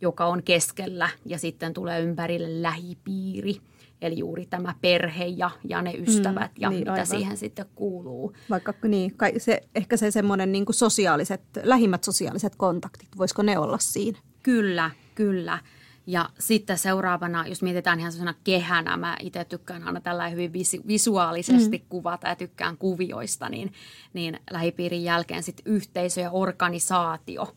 joka 0.00 0.26
on 0.26 0.42
keskellä 0.42 1.08
ja 1.26 1.38
sitten 1.38 1.74
tulee 1.74 2.00
ympärille 2.00 2.62
lähipiiri– 2.62 3.60
Eli 4.02 4.18
juuri 4.18 4.46
tämä 4.46 4.74
perhe 4.80 5.24
ja, 5.24 5.50
ja 5.64 5.82
ne 5.82 5.94
ystävät 5.94 6.50
mm, 6.50 6.60
ja 6.62 6.70
niin, 6.70 6.78
mitä 6.78 6.92
aivan. 6.92 7.06
siihen 7.06 7.36
sitten 7.36 7.66
kuuluu. 7.74 8.32
Vaikka 8.50 8.74
niin, 8.88 9.14
se, 9.38 9.62
ehkä 9.74 9.96
se 9.96 10.10
semmoinen 10.10 10.52
niin 10.52 10.64
sosiaaliset, 10.70 11.40
lähimmät 11.62 12.04
sosiaaliset 12.04 12.56
kontaktit, 12.56 13.08
voisiko 13.18 13.42
ne 13.42 13.58
olla 13.58 13.78
siinä? 13.78 14.18
Kyllä, 14.42 14.90
kyllä. 15.14 15.58
Ja 16.06 16.28
sitten 16.38 16.78
seuraavana, 16.78 17.46
jos 17.46 17.62
mietitään 17.62 18.00
ihan 18.00 18.12
sellaisena 18.12 18.40
kehänä, 18.44 18.96
mä 18.96 19.16
itse 19.20 19.44
tykkään 19.44 19.82
aina 19.82 20.00
tällä 20.00 20.28
hyvin 20.28 20.52
visuaalisesti 20.86 21.78
mm. 21.78 21.84
kuvata 21.88 22.28
ja 22.28 22.36
tykkään 22.36 22.78
kuvioista, 22.78 23.48
niin, 23.48 23.72
niin 24.12 24.40
lähipiirin 24.50 25.04
jälkeen 25.04 25.42
sitten 25.42 25.72
yhteisö 25.72 26.20
ja 26.20 26.30
organisaatio. 26.30 27.56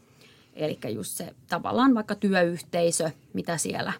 Eli 0.53 0.79
just 0.89 1.17
se 1.17 1.35
tavallaan 1.49 1.95
vaikka 1.95 2.15
työyhteisö, 2.15 3.11
mitä 3.33 3.57
siellä 3.57 3.93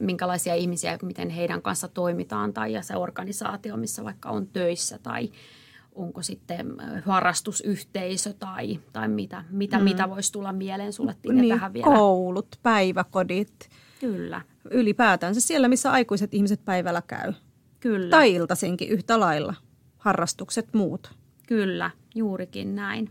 minkälaisia 0.00 0.54
ihmisiä, 0.54 0.98
miten 1.02 1.30
heidän 1.30 1.62
kanssa 1.62 1.88
toimitaan 1.88 2.52
tai 2.52 2.72
ja 2.72 2.82
se 2.82 2.96
organisaatio, 2.96 3.76
missä 3.76 4.04
vaikka 4.04 4.30
on 4.30 4.46
töissä 4.46 4.98
tai 5.02 5.30
onko 5.94 6.22
sitten 6.22 6.76
harrastusyhteisö 7.04 8.32
tai, 8.32 8.80
tai 8.92 9.08
mitä, 9.08 9.44
mitä, 9.50 9.78
mm. 9.78 9.84
mitä 9.84 10.10
voisi 10.10 10.32
tulla 10.32 10.52
mieleen 10.52 10.92
sulle 10.92 11.14
Tine, 11.22 11.40
niin, 11.40 11.54
tähän 11.54 11.72
vielä? 11.72 11.84
Koulut, 11.84 12.48
päiväkodit. 12.62 13.68
Kyllä. 14.00 14.40
Ylipäätänsä 14.70 15.40
siellä, 15.40 15.68
missä 15.68 15.92
aikuiset 15.92 16.34
ihmiset 16.34 16.64
päivällä 16.64 17.02
käy. 17.06 17.32
Kyllä. 17.80 18.10
Tai 18.10 18.34
iltaisinkin 18.34 18.88
yhtä 18.88 19.20
lailla. 19.20 19.54
Harrastukset, 19.98 20.74
muut. 20.74 21.14
Kyllä, 21.46 21.90
juurikin 22.14 22.74
näin. 22.74 23.10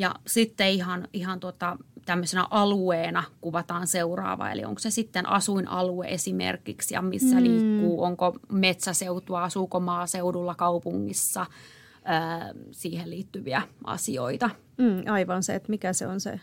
Ja 0.00 0.14
sitten 0.26 0.68
ihan, 0.68 1.08
ihan 1.12 1.40
tuota, 1.40 1.76
tämmöisenä 2.04 2.46
alueena 2.50 3.24
kuvataan 3.40 3.86
seuraava, 3.86 4.50
eli 4.50 4.64
onko 4.64 4.78
se 4.78 4.90
sitten 4.90 5.28
asuinalue 5.28 6.06
esimerkiksi 6.08 6.94
ja 6.94 7.02
missä 7.02 7.36
mm. 7.36 7.42
liikkuu, 7.42 8.02
onko 8.02 8.38
metsäseutua, 8.52 9.42
asuuko 9.42 9.80
maaseudulla, 9.80 10.54
kaupungissa, 10.54 11.46
ää, 12.04 12.52
siihen 12.70 13.10
liittyviä 13.10 13.62
asioita. 13.84 14.50
Mm, 14.78 15.12
aivan 15.12 15.42
se, 15.42 15.54
että 15.54 15.70
mikä 15.70 15.92
se 15.92 16.06
on 16.06 16.20
se 16.20 16.40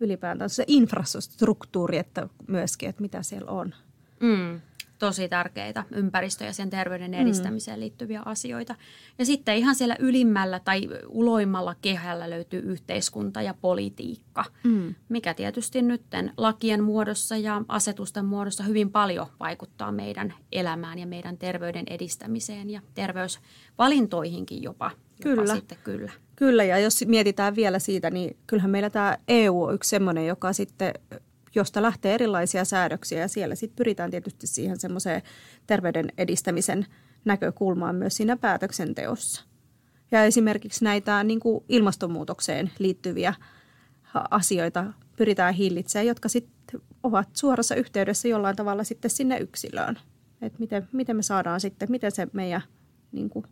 ylipäätään 0.00 0.50
se 0.50 0.64
infrastruktuuri, 0.66 1.98
että 1.98 2.28
myöskin, 2.46 2.88
että 2.88 3.02
mitä 3.02 3.22
siellä 3.22 3.50
on. 3.50 3.74
Mm 4.20 4.60
tosi 4.98 5.28
tärkeitä 5.28 5.84
ympäristö- 5.90 6.44
ja 6.44 6.52
sen 6.52 6.70
terveyden 6.70 7.10
mm. 7.10 7.18
edistämiseen 7.18 7.80
liittyviä 7.80 8.22
asioita. 8.24 8.74
Ja 9.18 9.24
sitten 9.24 9.56
ihan 9.56 9.74
siellä 9.74 9.96
ylimmällä 9.98 10.60
tai 10.60 10.88
uloimmalla 11.08 11.74
kehällä 11.82 12.30
löytyy 12.30 12.60
yhteiskunta 12.60 13.42
ja 13.42 13.54
politiikka, 13.60 14.44
mm. 14.64 14.94
mikä 15.08 15.34
tietysti 15.34 15.82
nyt 15.82 16.02
lakien 16.36 16.84
muodossa 16.84 17.36
ja 17.36 17.62
asetusten 17.68 18.24
muodossa 18.24 18.64
hyvin 18.64 18.90
paljon 18.90 19.26
vaikuttaa 19.40 19.92
meidän 19.92 20.34
elämään 20.52 20.98
ja 20.98 21.06
meidän 21.06 21.38
terveyden 21.38 21.84
edistämiseen 21.90 22.70
ja 22.70 22.80
terveysvalintoihinkin 22.94 24.62
jopa. 24.62 24.90
Kyllä. 25.22 25.42
Jopa 25.42 25.54
sitten 25.54 25.78
kyllä. 25.84 26.12
Kyllä, 26.36 26.64
ja 26.64 26.78
jos 26.78 27.04
mietitään 27.06 27.56
vielä 27.56 27.78
siitä, 27.78 28.10
niin 28.10 28.36
kyllähän 28.46 28.70
meillä 28.70 28.90
tämä 28.90 29.18
EU 29.28 29.62
on 29.62 29.74
yksi 29.74 29.90
semmoinen, 29.90 30.26
joka 30.26 30.52
sitten 30.52 30.94
josta 31.54 31.82
lähtee 31.82 32.14
erilaisia 32.14 32.64
säädöksiä 32.64 33.20
ja 33.20 33.28
siellä 33.28 33.54
sitten 33.54 33.76
pyritään 33.76 34.10
tietysti 34.10 34.46
siihen 34.46 34.80
semmoiseen 34.80 35.22
terveyden 35.66 36.12
edistämisen 36.18 36.86
näkökulmaan 37.24 37.94
myös 37.94 38.16
siinä 38.16 38.36
päätöksenteossa. 38.36 39.44
Ja 40.10 40.24
esimerkiksi 40.24 40.84
näitä 40.84 41.24
niin 41.24 41.40
kuin 41.40 41.64
ilmastonmuutokseen 41.68 42.70
liittyviä 42.78 43.34
asioita 44.30 44.84
pyritään 45.16 45.54
hillitsemään, 45.54 46.06
jotka 46.06 46.28
sitten 46.28 46.80
ovat 47.02 47.28
suorassa 47.32 47.74
yhteydessä 47.74 48.28
jollain 48.28 48.56
tavalla 48.56 48.84
sitten 48.84 49.10
sinne 49.10 49.38
yksilöön. 49.38 49.98
Että 50.42 50.58
miten, 50.58 50.88
miten 50.92 51.16
me 51.16 51.22
saadaan 51.22 51.60
sitten, 51.60 51.90
miten 51.90 52.12
se 52.12 52.28
meidän 52.32 52.62
niin 53.12 53.30
kuin, 53.30 53.44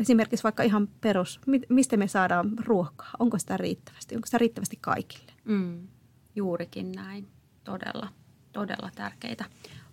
esimerkiksi 0.00 0.44
vaikka 0.44 0.62
ihan 0.62 0.88
perus, 1.00 1.40
mistä 1.68 1.96
me 1.96 2.08
saadaan 2.08 2.52
ruokaa, 2.64 3.10
onko 3.18 3.38
sitä 3.38 3.56
riittävästi, 3.56 4.14
onko 4.14 4.26
sitä 4.26 4.38
riittävästi 4.38 4.78
kaikille. 4.80 5.32
Mm. 5.44 5.88
Juurikin 6.36 6.92
näin. 6.92 7.28
Todella, 7.64 8.08
todella 8.52 8.90
tärkeitä 8.94 9.44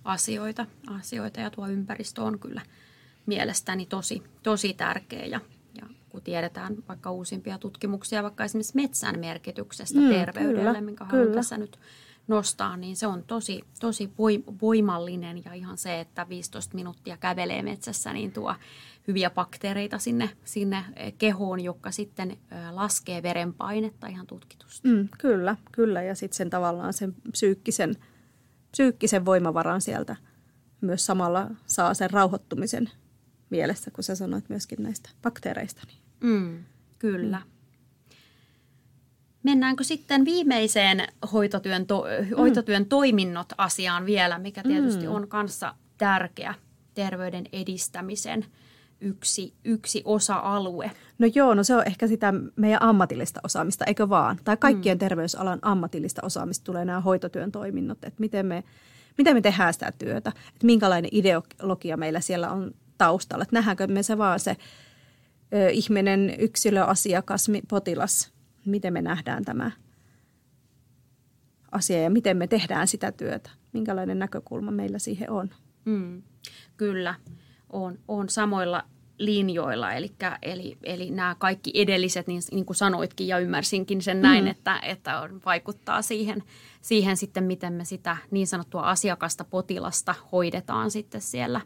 asioita, 0.03 0.65
asioita 0.87 1.39
ja 1.39 1.49
tuo 1.49 1.67
ympäristö 1.67 2.21
on 2.21 2.39
kyllä 2.39 2.61
mielestäni 3.25 3.85
tosi, 3.85 4.23
tosi 4.43 4.73
tärkeä 4.73 5.25
ja, 5.25 5.39
ja 5.73 5.87
kun 6.09 6.21
tiedetään 6.21 6.75
vaikka 6.87 7.11
uusimpia 7.11 7.57
tutkimuksia 7.57 8.23
vaikka 8.23 8.43
esimerkiksi 8.43 8.75
metsän 8.75 9.19
merkityksestä 9.19 9.99
mm, 9.99 10.09
terveydelle, 10.09 10.59
kyllä, 10.59 10.81
minkä 10.81 11.05
haluan 11.05 11.23
kyllä. 11.23 11.35
tässä 11.35 11.57
nyt 11.57 11.79
nostaa, 12.31 12.77
niin 12.77 12.95
se 12.95 13.07
on 13.07 13.23
tosi, 13.23 13.61
tosi 13.79 14.11
voimallinen 14.61 15.41
ja 15.45 15.53
ihan 15.53 15.77
se, 15.77 15.99
että 15.99 16.29
15 16.29 16.75
minuuttia 16.75 17.17
kävelee 17.17 17.61
metsässä, 17.61 18.13
niin 18.13 18.31
tuo 18.31 18.55
hyviä 19.07 19.29
bakteereita 19.29 19.97
sinne, 19.97 20.29
sinne 20.45 20.85
kehoon, 21.17 21.59
joka 21.59 21.91
sitten 21.91 22.37
laskee 22.71 23.23
verenpainetta 23.23 24.07
ihan 24.07 24.27
tutkitusti. 24.27 24.87
Mm, 24.87 25.09
kyllä, 25.19 25.55
kyllä. 25.71 26.01
Ja 26.01 26.15
sitten 26.15 26.37
sen 26.37 26.49
tavallaan 26.49 26.93
sen 26.93 27.15
psyykkisen, 27.31 27.95
psyykkisen 28.71 29.25
voimavaran 29.25 29.81
sieltä 29.81 30.15
myös 30.81 31.05
samalla 31.05 31.47
saa 31.65 31.93
sen 31.93 32.09
rauhoittumisen 32.09 32.89
mielessä, 33.49 33.91
kun 33.91 34.03
sä 34.03 34.15
sanoit 34.15 34.49
myöskin 34.49 34.83
näistä 34.83 35.09
bakteereista. 35.21 35.81
Niin. 35.87 35.99
Mm, 36.19 36.63
kyllä. 36.99 37.37
Mm. 37.37 37.60
Mennäänkö 39.43 39.83
sitten 39.83 40.25
viimeiseen 40.25 41.07
hoitotyön, 41.33 41.85
to, 41.85 42.05
mm. 42.19 42.37
hoitotyön 42.37 42.85
toiminnot 42.85 43.53
asiaan 43.57 44.05
vielä, 44.05 44.39
mikä 44.39 44.63
tietysti 44.63 45.07
mm. 45.07 45.13
on 45.13 45.27
kanssa 45.27 45.75
tärkeä 45.97 46.53
terveyden 46.93 47.45
edistämisen 47.53 48.45
yksi, 49.01 49.53
yksi 49.63 50.01
osa-alue. 50.05 50.91
No 51.19 51.27
joo, 51.35 51.53
no 51.53 51.63
se 51.63 51.75
on 51.75 51.87
ehkä 51.87 52.07
sitä 52.07 52.33
meidän 52.55 52.81
ammatillista 52.81 53.39
osaamista, 53.43 53.85
eikö 53.85 54.09
vaan? 54.09 54.39
Tai 54.43 54.57
kaikkien 54.57 54.97
mm. 54.97 54.99
terveysalan 54.99 55.59
ammatillista 55.61 56.21
osaamista 56.25 56.63
tulee 56.63 56.85
nämä 56.85 57.01
hoitotyön 57.01 57.51
toiminnot, 57.51 58.03
että 58.03 58.19
miten 58.19 58.45
me, 58.45 58.63
miten 59.17 59.35
me 59.35 59.41
tehdään 59.41 59.73
sitä 59.73 59.91
työtä, 59.97 60.29
että 60.29 60.65
minkälainen 60.65 61.09
ideologia 61.13 61.97
meillä 61.97 62.19
siellä 62.19 62.51
on 62.51 62.71
taustalla. 62.97 63.43
Että 63.43 63.55
nähdäänkö 63.55 63.87
me 63.87 64.03
se 64.03 64.17
vaan 64.17 64.39
se 64.39 64.57
ö, 65.53 65.69
ihminen, 65.69 66.35
yksilö, 66.39 66.83
asiakas, 66.83 67.47
potilas, 67.69 68.31
miten 68.65 68.93
me 68.93 69.01
nähdään 69.01 69.45
tämä 69.45 69.71
asia 71.71 72.01
ja 72.01 72.09
miten 72.09 72.37
me 72.37 72.47
tehdään 72.47 72.87
sitä 72.87 73.11
työtä, 73.11 73.49
minkälainen 73.73 74.19
näkökulma 74.19 74.71
meillä 74.71 74.99
siihen 74.99 75.29
on. 75.29 75.49
Mm, 75.85 76.23
kyllä 76.77 77.15
on, 77.69 77.99
on 78.07 78.29
samoilla 78.29 78.83
linjoilla, 79.17 79.93
eli, 79.93 80.11
eli, 80.41 80.77
eli 80.83 81.11
nämä 81.11 81.35
kaikki 81.39 81.71
edelliset, 81.73 82.27
niin, 82.27 82.41
niin 82.51 82.65
kuin 82.65 82.77
sanoitkin 82.77 83.27
ja 83.27 83.39
ymmärsinkin 83.39 84.01
sen 84.01 84.21
näin, 84.21 84.43
mm. 84.43 84.49
että, 84.49 84.79
että 84.83 85.19
on, 85.19 85.41
vaikuttaa 85.45 86.01
siihen, 86.01 86.43
siihen 86.81 87.17
sitten, 87.17 87.43
miten 87.43 87.73
me 87.73 87.85
sitä 87.85 88.17
niin 88.31 88.47
sanottua 88.47 88.81
asiakasta, 88.81 89.43
potilasta 89.43 90.15
hoidetaan 90.31 90.91
sitten 90.91 91.21
siellä, 91.21 91.61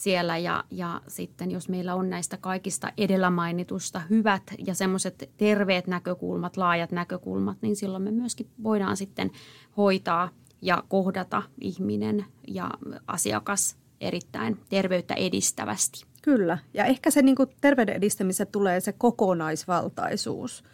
siellä 0.00 0.38
ja, 0.38 0.64
ja 0.70 1.00
sitten 1.08 1.50
jos 1.50 1.68
meillä 1.68 1.94
on 1.94 2.10
näistä 2.10 2.36
kaikista 2.36 2.92
edellä 2.98 3.30
mainitusta 3.30 4.00
hyvät 4.10 4.42
ja 4.66 4.74
semmoiset 4.74 5.30
terveet 5.36 5.86
näkökulmat, 5.86 6.56
laajat 6.56 6.92
näkökulmat, 6.92 7.58
niin 7.62 7.76
silloin 7.76 8.02
me 8.02 8.10
myöskin 8.10 8.50
voidaan 8.62 8.96
sitten 8.96 9.30
hoitaa 9.76 10.28
ja 10.62 10.84
kohdata 10.88 11.42
ihminen 11.60 12.24
ja 12.48 12.70
asiakas 13.06 13.76
erittäin 14.00 14.60
terveyttä 14.68 15.14
edistävästi. 15.14 16.04
Kyllä, 16.22 16.58
ja 16.74 16.84
ehkä 16.84 17.10
se 17.10 17.22
niin 17.22 17.36
kuin 17.36 17.48
terveyden 17.60 17.96
edistämisessä 17.96 18.46
tulee 18.46 18.80
se 18.80 18.92
kokonaisvaltaisuus 18.92 20.64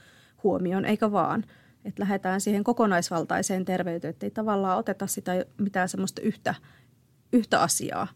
huomioon, 0.42 0.84
eikä 0.84 1.12
vaan. 1.12 1.44
Että 1.84 2.02
lähdetään 2.02 2.40
siihen 2.40 2.64
kokonaisvaltaiseen 2.64 3.64
terveyteen, 3.64 4.10
että 4.10 4.26
ei 4.26 4.30
tavallaan 4.30 4.78
oteta 4.78 5.06
sitä 5.06 5.44
mitään 5.58 5.88
semmoista 5.88 6.22
yhtä 6.22 6.54
yhtä 7.32 7.60
asiaa 7.60 8.08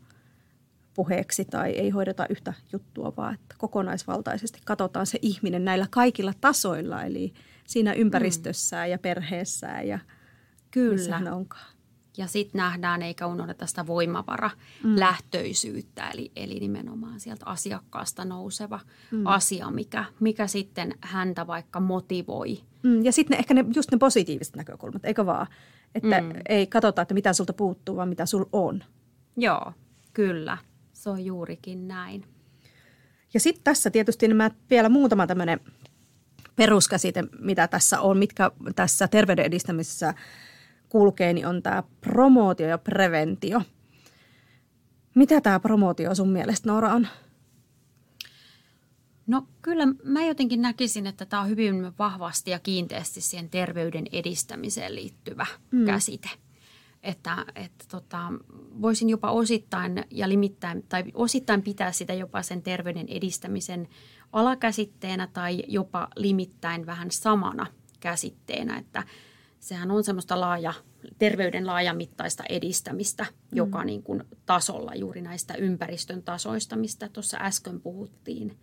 puheeksi 0.95 1.45
tai 1.45 1.71
ei 1.71 1.91
hoideta 1.91 2.27
yhtä 2.31 2.55
juttua, 2.73 3.13
vaan 3.17 3.35
että 3.35 3.55
kokonaisvaltaisesti 3.59 4.61
katsotaan 4.65 5.07
se 5.07 5.19
ihminen 5.23 5.65
näillä 5.65 5.87
kaikilla 5.91 6.33
tasoilla, 6.41 7.03
eli 7.03 7.33
siinä 7.67 7.93
ympäristössään 7.93 8.89
mm. 8.89 8.91
ja 8.91 8.99
perheessään 8.99 9.89
ja 9.89 9.99
Kyllä. 10.71 10.93
missä 10.93 11.19
hän 11.19 11.33
onkaan. 11.33 11.67
Ja 12.17 12.27
sitten 12.27 12.59
nähdään 12.59 13.03
eikä 13.03 13.27
unohdeta 13.27 13.67
sitä 13.67 13.87
voimavara-lähtöisyyttä, 13.87 16.03
mm. 16.03 16.09
eli, 16.13 16.33
eli 16.37 16.61
nimenomaan 16.61 17.21
sieltä 17.21 17.47
asiakkaasta 17.47 18.25
nouseva 18.25 18.81
mm. 19.11 19.27
asia, 19.27 19.71
mikä, 19.71 20.05
mikä 20.21 20.47
sitten 20.47 20.95
häntä 21.01 21.47
vaikka 21.47 21.81
motivoi. 21.81 22.61
Mm. 22.83 23.05
Ja 23.05 23.13
sitten 23.13 23.39
ehkä 23.39 23.55
ne, 23.55 23.65
just 23.75 23.93
ne 23.93 23.99
positiiviset 23.99 24.57
näkökulmat, 24.57 25.05
eikö 25.05 25.27
vaan? 25.27 25.47
Että 25.95 26.21
mm. 26.21 26.33
ei 26.49 26.67
katsota, 26.67 27.03
että 27.03 27.15
mitä 27.15 27.33
sulta 27.33 27.53
puuttuu, 27.53 27.97
vaan 27.97 28.09
mitä 28.09 28.27
sul 28.27 28.45
on. 28.53 28.85
Joo, 29.37 29.73
kyllä. 30.13 30.59
Se 31.01 31.11
on 31.11 31.25
juurikin 31.25 31.89
näin. 31.89 32.25
Ja 33.35 33.41
sitten 33.41 33.65
tässä 33.65 33.91
tietysti 33.91 34.29
nämä 34.29 34.51
vielä 34.71 34.89
muutama 34.89 35.27
tämmöinen 35.27 35.61
peruskäsite, 36.57 37.25
mitä 37.39 37.69
tässä 37.69 38.01
on, 38.01 38.19
mitkä 38.19 38.51
tässä 38.77 39.09
terveyden 39.09 39.45
edistämisessä 39.45 40.15
kulkee, 40.89 41.33
niin 41.33 41.47
on 41.47 41.63
tämä 41.63 41.83
promootio 42.01 42.69
ja 42.69 42.79
preventio. 42.79 43.63
Mitä 45.15 45.41
tämä 45.41 45.61
promootio 45.61 46.15
sun 46.15 46.31
mielestä, 46.31 46.69
Noora, 46.69 46.95
on? 46.95 47.09
No 49.27 49.47
kyllä 49.63 49.87
mä 50.05 50.25
jotenkin 50.25 50.63
näkisin, 50.63 51.07
että 51.07 51.27
tämä 51.27 51.43
on 51.43 51.49
hyvin 51.49 51.93
vahvasti 51.99 52.51
ja 52.51 52.59
kiinteästi 52.59 53.21
siihen 53.21 53.51
terveyden 53.51 54.05
edistämiseen 54.13 54.95
liittyvä 54.95 55.47
mm. 55.71 55.87
käsite. 55.87 56.29
Että, 57.03 57.47
että 57.55 57.85
tota, 57.91 58.19
voisin 58.83 59.11
jopa 59.11 59.31
osittain 59.31 60.05
ja 60.11 60.29
limittäin 60.29 60.85
tai 60.89 61.05
osittain 61.15 61.63
pitää 61.63 61.93
sitä 61.93 62.15
jopa 62.15 62.43
sen 62.43 62.63
terveyden 62.63 63.09
edistämisen 63.09 63.89
alakäsitteenä 64.33 65.27
tai 65.33 65.63
jopa 65.69 66.09
limittäin 66.17 66.87
vähän 66.87 67.11
samana 67.11 67.67
käsitteenä, 68.01 68.79
että 68.79 69.03
sehän 69.61 69.91
on 69.91 70.05
semmoista 70.05 70.41
laaja, 70.41 70.75
terveyden 71.19 71.67
laajamittaista 71.67 72.45
edistämistä, 72.49 73.23
mm. 73.23 73.57
joka 73.57 73.85
niin 73.85 74.03
kuin 74.03 74.25
tasolla 74.47 74.95
juuri 74.95 75.21
näistä 75.21 75.55
ympäristön 75.55 76.23
tasoista, 76.23 76.77
mistä 76.77 77.09
tuossa 77.09 77.39
äsken 77.41 77.81
puhuttiin. 77.81 78.49
Ja 78.49 78.55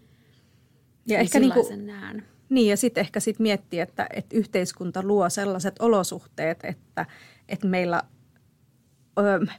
niin 1.07 1.19
ehkä 1.19 1.39
niin 1.39 1.53
kuin, 1.53 1.87
näen. 1.87 2.25
Niin 2.49 2.69
ja 2.69 2.77
sitten 2.77 3.01
ehkä 3.01 3.19
sit 3.19 3.39
miettiä, 3.39 3.83
että, 3.83 4.07
että 4.13 4.37
yhteiskunta 4.37 5.03
luo 5.03 5.29
sellaiset 5.29 5.75
olosuhteet, 5.79 6.59
että, 6.63 7.05
että 7.49 7.67
meillä, 7.67 8.03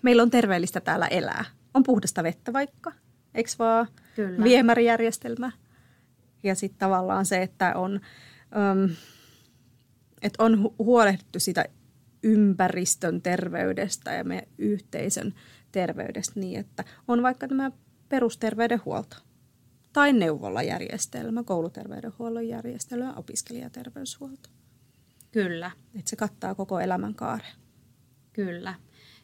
meillä 0.03 0.23
on 0.23 0.31
terveellistä 0.31 0.81
täällä 0.81 1.07
elää. 1.07 1.44
On 1.75 1.83
puhdasta 1.83 2.23
vettä 2.23 2.53
vaikka, 2.53 2.92
eikö 3.35 3.51
vaan? 3.59 3.87
Kyllä. 4.16 4.44
Viemärijärjestelmä. 4.44 5.53
Ja 6.42 6.55
sitten 6.55 6.79
tavallaan 6.79 7.27
se, 7.27 7.42
että 7.42 7.77
on, 7.77 8.01
öm, 8.57 8.90
että 10.23 10.44
on 10.44 10.71
huolehdittu 10.79 11.40
sitä 11.40 11.64
ympäristön 12.23 13.23
terveydestä 13.23 14.12
ja 14.12 14.25
meidän 14.25 14.49
yhteisön 14.59 15.35
terveydestä 15.73 16.40
niin, 16.40 16.61
että 16.61 16.85
on 17.09 17.23
vaikka 17.23 17.49
tämä 17.49 17.71
perusterveydenhuolto 18.09 19.16
tai 19.92 20.12
neuvolajärjestelmä, 20.12 21.42
kouluterveydenhuollon 21.42 22.49
järjestelmä, 22.49 23.14
opiskelijaterveyshuolto. 23.14 24.49
Kyllä. 25.33 25.71
Että 25.94 26.11
se 26.11 26.16
kattaa 26.16 26.55
koko 26.55 26.81
elämänkaaren. 26.81 27.53
Kyllä. 28.33 28.75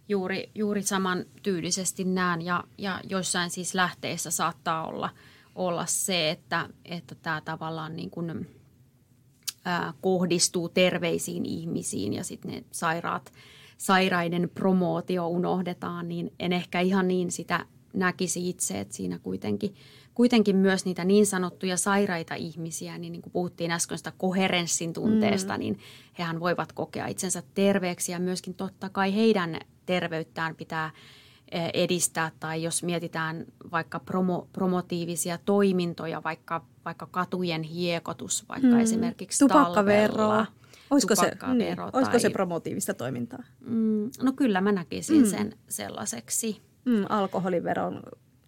Juuri, 0.09 0.51
juuri 0.55 0.83
saman 0.83 1.25
tyylisesti 1.43 2.05
näen 2.05 2.43
ja, 2.43 2.65
ja 2.79 3.01
joissain 3.09 3.51
siis 3.51 3.75
lähteissä 3.75 4.31
saattaa 4.31 4.87
olla– 4.87 5.11
olla 5.55 5.87
se, 5.87 6.31
että, 6.31 6.69
että 6.85 7.15
tämä 7.15 7.43
tavallaan 7.45 7.97
niin 7.97 8.11
kuin, 8.11 8.49
ää, 9.65 9.93
kohdistuu 10.01 10.69
terveisiin 10.69 11.47
ihmisiin 11.47 12.13
ja 12.13 12.25
sitten 12.25 12.51
ne 12.51 12.65
sairaat, 12.73 13.33
sairaiden 13.79 14.51
promootio 14.55 15.29
unohdetaan, 15.29 16.09
niin 16.09 16.33
en 16.41 16.53
ehkä 16.53 16.81
ihan 16.81 17.09
niin 17.09 17.31
sitä 17.31 17.67
näkisi 17.93 18.49
itse, 18.49 18.81
että 18.81 18.95
siinä 18.95 19.19
kuitenkin, 19.19 19.75
kuitenkin 20.15 20.57
myös 20.57 20.85
niitä 20.85 21.05
niin 21.05 21.27
sanottuja 21.27 21.77
sairaita 21.77 22.35
ihmisiä, 22.35 22.99
niin, 22.99 23.13
niin 23.13 23.23
kuin 23.23 23.33
puhuttiin 23.33 23.71
äsken 23.71 23.99
sitä 23.99 24.13
koherenssin 24.19 24.93
tunteesta, 24.93 25.53
mm. 25.53 25.59
niin 25.59 25.79
hehän 26.19 26.41
voivat 26.41 26.73
kokea 26.73 27.07
itsensä 27.07 27.43
terveeksi 27.55 28.13
ja 28.13 28.19
myöskin 28.19 28.55
totta 28.55 28.89
kai 28.89 29.15
heidän 29.15 29.61
terveyttään 29.87 30.57
pitää– 30.57 30.91
edistää 31.75 32.31
tai 32.41 32.63
jos 32.63 32.83
mietitään 32.83 33.45
vaikka 33.73 34.01
promo, 34.01 34.49
promotiivisia 34.53 35.39
toimintoja, 35.45 36.23
vaikka, 36.23 36.67
vaikka 36.85 37.07
katujen 37.07 37.63
hiekotus, 37.63 38.45
vaikka 38.49 38.69
hmm. 38.69 38.81
esimerkiksi 38.81 39.39
Tupakkavero. 39.39 40.47
Olisiko, 40.91 41.15
se, 41.15 41.33
niin, 41.55 41.77
tai, 41.77 41.91
olisiko 41.93 42.19
se 42.19 42.31
promotiivista 42.31 42.95
toimintaa? 42.95 43.43
Mm, 43.61 44.11
no 44.23 44.33
kyllä 44.37 44.61
mä 44.61 44.73
näkisin 44.73 45.23
mm. 45.23 45.27
sen 45.27 45.55
sellaiseksi. 45.69 46.63
Mm, 46.85 47.05
alkoholiveron, 47.09 48.03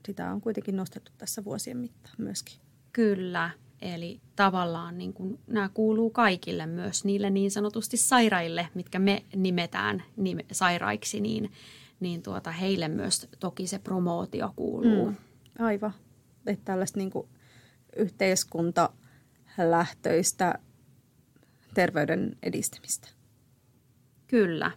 sitä 0.07 0.31
on 0.33 0.41
kuitenkin 0.41 0.77
nostettu 0.77 1.13
tässä 1.19 1.45
vuosien 1.45 1.77
mittaan 1.77 2.15
myöskin. 2.19 2.57
Kyllä, 2.93 3.51
eli 3.83 4.21
tavallaan 4.37 4.99
niin 4.99 5.13
kuin, 5.13 5.39
nämä 5.47 5.69
kuuluu 5.69 6.11
kaikille 6.11 6.67
myös 6.67 7.05
niille 7.05 7.31
niin 7.31 7.51
sanotusti 7.51 7.97
sairaille, 7.97 8.69
mitkä 8.75 8.99
me 8.99 9.23
nimetään 9.37 10.03
nime, 10.17 10.45
sairaiksi, 10.53 11.21
niin– 11.21 11.53
niin 12.01 12.23
tuota, 12.23 12.51
heille 12.51 12.89
myös 12.89 13.29
toki 13.41 13.67
se 13.67 13.79
promootio 13.79 14.53
kuuluu. 14.57 15.11
Mm, 15.11 15.17
aivan. 15.59 15.95
Että 16.47 16.65
tällaista 16.65 16.99
niin 16.99 17.11
kuin 17.11 17.29
yhteiskuntalähtöistä 17.97 20.55
terveyden 21.75 22.37
edistämistä. 22.43 23.09
Kyllä. 24.27 24.71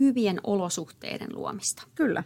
Hyvien 0.00 0.40
olosuhteiden 0.44 1.34
luomista. 1.34 1.82
Kyllä. 1.94 2.24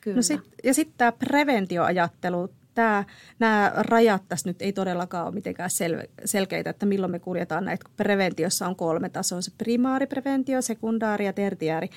Kyllä. 0.00 0.16
No 0.16 0.22
sit, 0.22 0.40
ja 0.64 0.74
sitten 0.74 0.98
tämä 0.98 1.12
preventioajattelu, 1.12 2.54
tämä, 2.74 3.04
nämä 3.38 3.72
rajat 3.76 4.22
tässä 4.28 4.48
nyt 4.48 4.62
ei 4.62 4.72
todellakaan 4.72 5.26
ole 5.26 5.34
mitenkään 5.34 5.70
sel, 5.70 6.02
selkeitä, 6.24 6.70
että 6.70 6.86
milloin 6.86 7.12
me 7.12 7.18
kuljetaan 7.18 7.64
näitä. 7.64 7.90
Preventiossa 7.96 8.66
on 8.66 8.76
kolme 8.76 9.08
tasoa, 9.08 9.40
se 9.40 9.52
primaaripreventio, 9.58 10.62
sekundaari 10.62 11.26
ja 11.26 11.32
tertiaari 11.32 11.88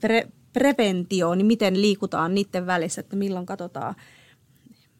pre, 0.00 0.28
preventio, 0.52 1.34
niin 1.34 1.46
miten 1.46 1.80
liikutaan 1.80 2.34
niiden 2.34 2.66
välissä, 2.66 3.00
että 3.00 3.16
milloin 3.16 3.46
katsotaan 3.46 3.94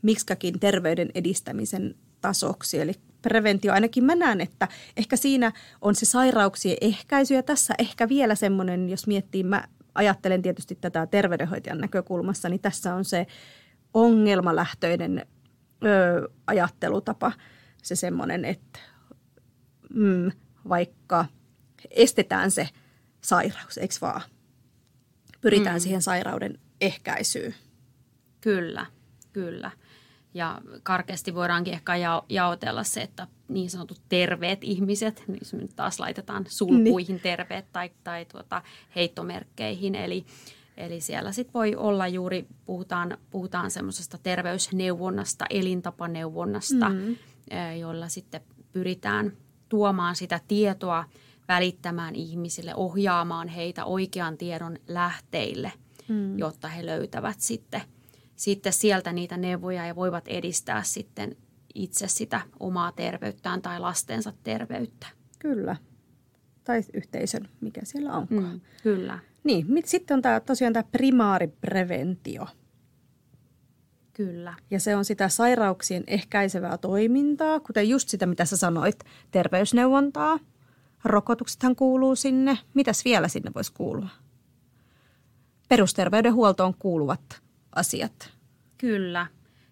miksikäkin 0.02 0.60
terveyden 0.60 1.10
edistämisen 1.14 1.94
tasoksi. 2.20 2.80
Eli 2.80 2.92
preventio, 3.22 3.72
ainakin 3.72 4.04
mä 4.04 4.14
näen, 4.14 4.40
että 4.40 4.68
ehkä 4.96 5.16
siinä 5.16 5.52
on 5.80 5.94
se 5.94 6.06
sairauksien 6.06 6.76
ehkäisy 6.80 7.34
ja 7.34 7.42
tässä 7.42 7.74
ehkä 7.78 8.08
vielä 8.08 8.34
semmoinen, 8.34 8.88
jos 8.88 9.06
miettii, 9.06 9.42
mä 9.42 9.64
ajattelen 9.94 10.42
tietysti 10.42 10.78
tätä 10.80 11.06
terveydenhoitajan 11.06 11.78
näkökulmassa, 11.78 12.48
niin 12.48 12.60
tässä 12.60 12.94
on 12.94 13.04
se 13.04 13.26
ongelmalähtöinen 14.02 15.26
ö, 15.84 16.28
ajattelutapa. 16.46 17.32
Se 17.82 17.96
semmoinen, 17.96 18.44
että 18.44 18.78
mm, 19.94 20.32
vaikka 20.68 21.24
estetään 21.90 22.50
se 22.50 22.68
sairaus, 23.20 23.78
eikö 23.78 23.94
vaan? 24.00 24.20
Pyritään 25.40 25.76
mm. 25.76 25.80
siihen 25.80 26.02
sairauden 26.02 26.58
ehkäisyyn. 26.80 27.54
Kyllä, 28.40 28.86
kyllä. 29.32 29.70
Ja 30.34 30.60
karkeasti 30.82 31.34
voidaankin 31.34 31.74
ehkä 31.74 31.92
jaotella 32.28 32.84
se, 32.84 33.02
että 33.02 33.26
niin 33.48 33.70
sanotut 33.70 34.00
terveet 34.08 34.58
ihmiset, 34.62 35.24
niin 35.26 35.68
taas 35.76 36.00
laitetaan 36.00 36.44
sulkuihin 36.48 37.14
niin. 37.14 37.22
terveet 37.22 37.72
tai, 37.72 37.90
tai 38.04 38.24
tuota, 38.24 38.62
heittomerkkeihin, 38.96 39.94
eli 39.94 40.24
Eli 40.78 41.00
siellä 41.00 41.32
sitten 41.32 41.54
voi 41.54 41.76
olla 41.76 42.08
juuri, 42.08 42.46
puhutaan, 42.64 43.18
puhutaan 43.30 43.70
semmoisesta 43.70 44.18
terveysneuvonnasta, 44.22 45.44
elintapaneuvonnasta, 45.50 46.88
mm-hmm. 46.88 47.16
jolla 47.80 48.08
sitten 48.08 48.40
pyritään 48.72 49.32
tuomaan 49.68 50.16
sitä 50.16 50.40
tietoa, 50.48 51.04
välittämään 51.48 52.14
ihmisille, 52.14 52.74
ohjaamaan 52.74 53.48
heitä 53.48 53.84
oikean 53.84 54.38
tiedon 54.38 54.78
lähteille, 54.88 55.72
mm. 56.08 56.38
jotta 56.38 56.68
he 56.68 56.86
löytävät 56.86 57.40
sitten, 57.40 57.82
sitten 58.36 58.72
sieltä 58.72 59.12
niitä 59.12 59.36
neuvoja 59.36 59.86
ja 59.86 59.96
voivat 59.96 60.28
edistää 60.28 60.82
sitten 60.82 61.36
itse 61.74 62.08
sitä 62.08 62.40
omaa 62.60 62.92
terveyttään 62.92 63.62
tai 63.62 63.80
lastensa 63.80 64.32
terveyttä. 64.42 65.06
Kyllä. 65.38 65.76
Tai 66.64 66.82
yhteisön, 66.94 67.48
mikä 67.60 67.80
siellä 67.84 68.12
onkaan. 68.12 68.52
Mm, 68.52 68.60
kyllä. 68.82 69.18
Niin, 69.44 69.66
sitten 69.84 70.14
on 70.14 70.22
tämä, 70.22 70.40
tosiaan 70.40 70.72
tämä 70.72 70.82
primaaripreventio. 70.92 72.46
Kyllä. 74.12 74.54
Ja 74.70 74.80
se 74.80 74.96
on 74.96 75.04
sitä 75.04 75.28
sairauksien 75.28 76.04
ehkäisevää 76.06 76.78
toimintaa, 76.78 77.60
kuten 77.60 77.88
just 77.88 78.08
sitä, 78.08 78.26
mitä 78.26 78.44
sä 78.44 78.56
sanoit, 78.56 79.04
terveysneuvontaa. 79.30 80.38
Rokotuksethan 81.04 81.76
kuuluu 81.76 82.16
sinne. 82.16 82.58
Mitäs 82.74 83.04
vielä 83.04 83.28
sinne 83.28 83.50
voisi 83.54 83.72
kuulua? 83.72 84.08
perusterveydenhuoltoon 85.68 86.74
kuuluvat 86.78 87.42
asiat. 87.74 88.32
Kyllä. 88.78 89.26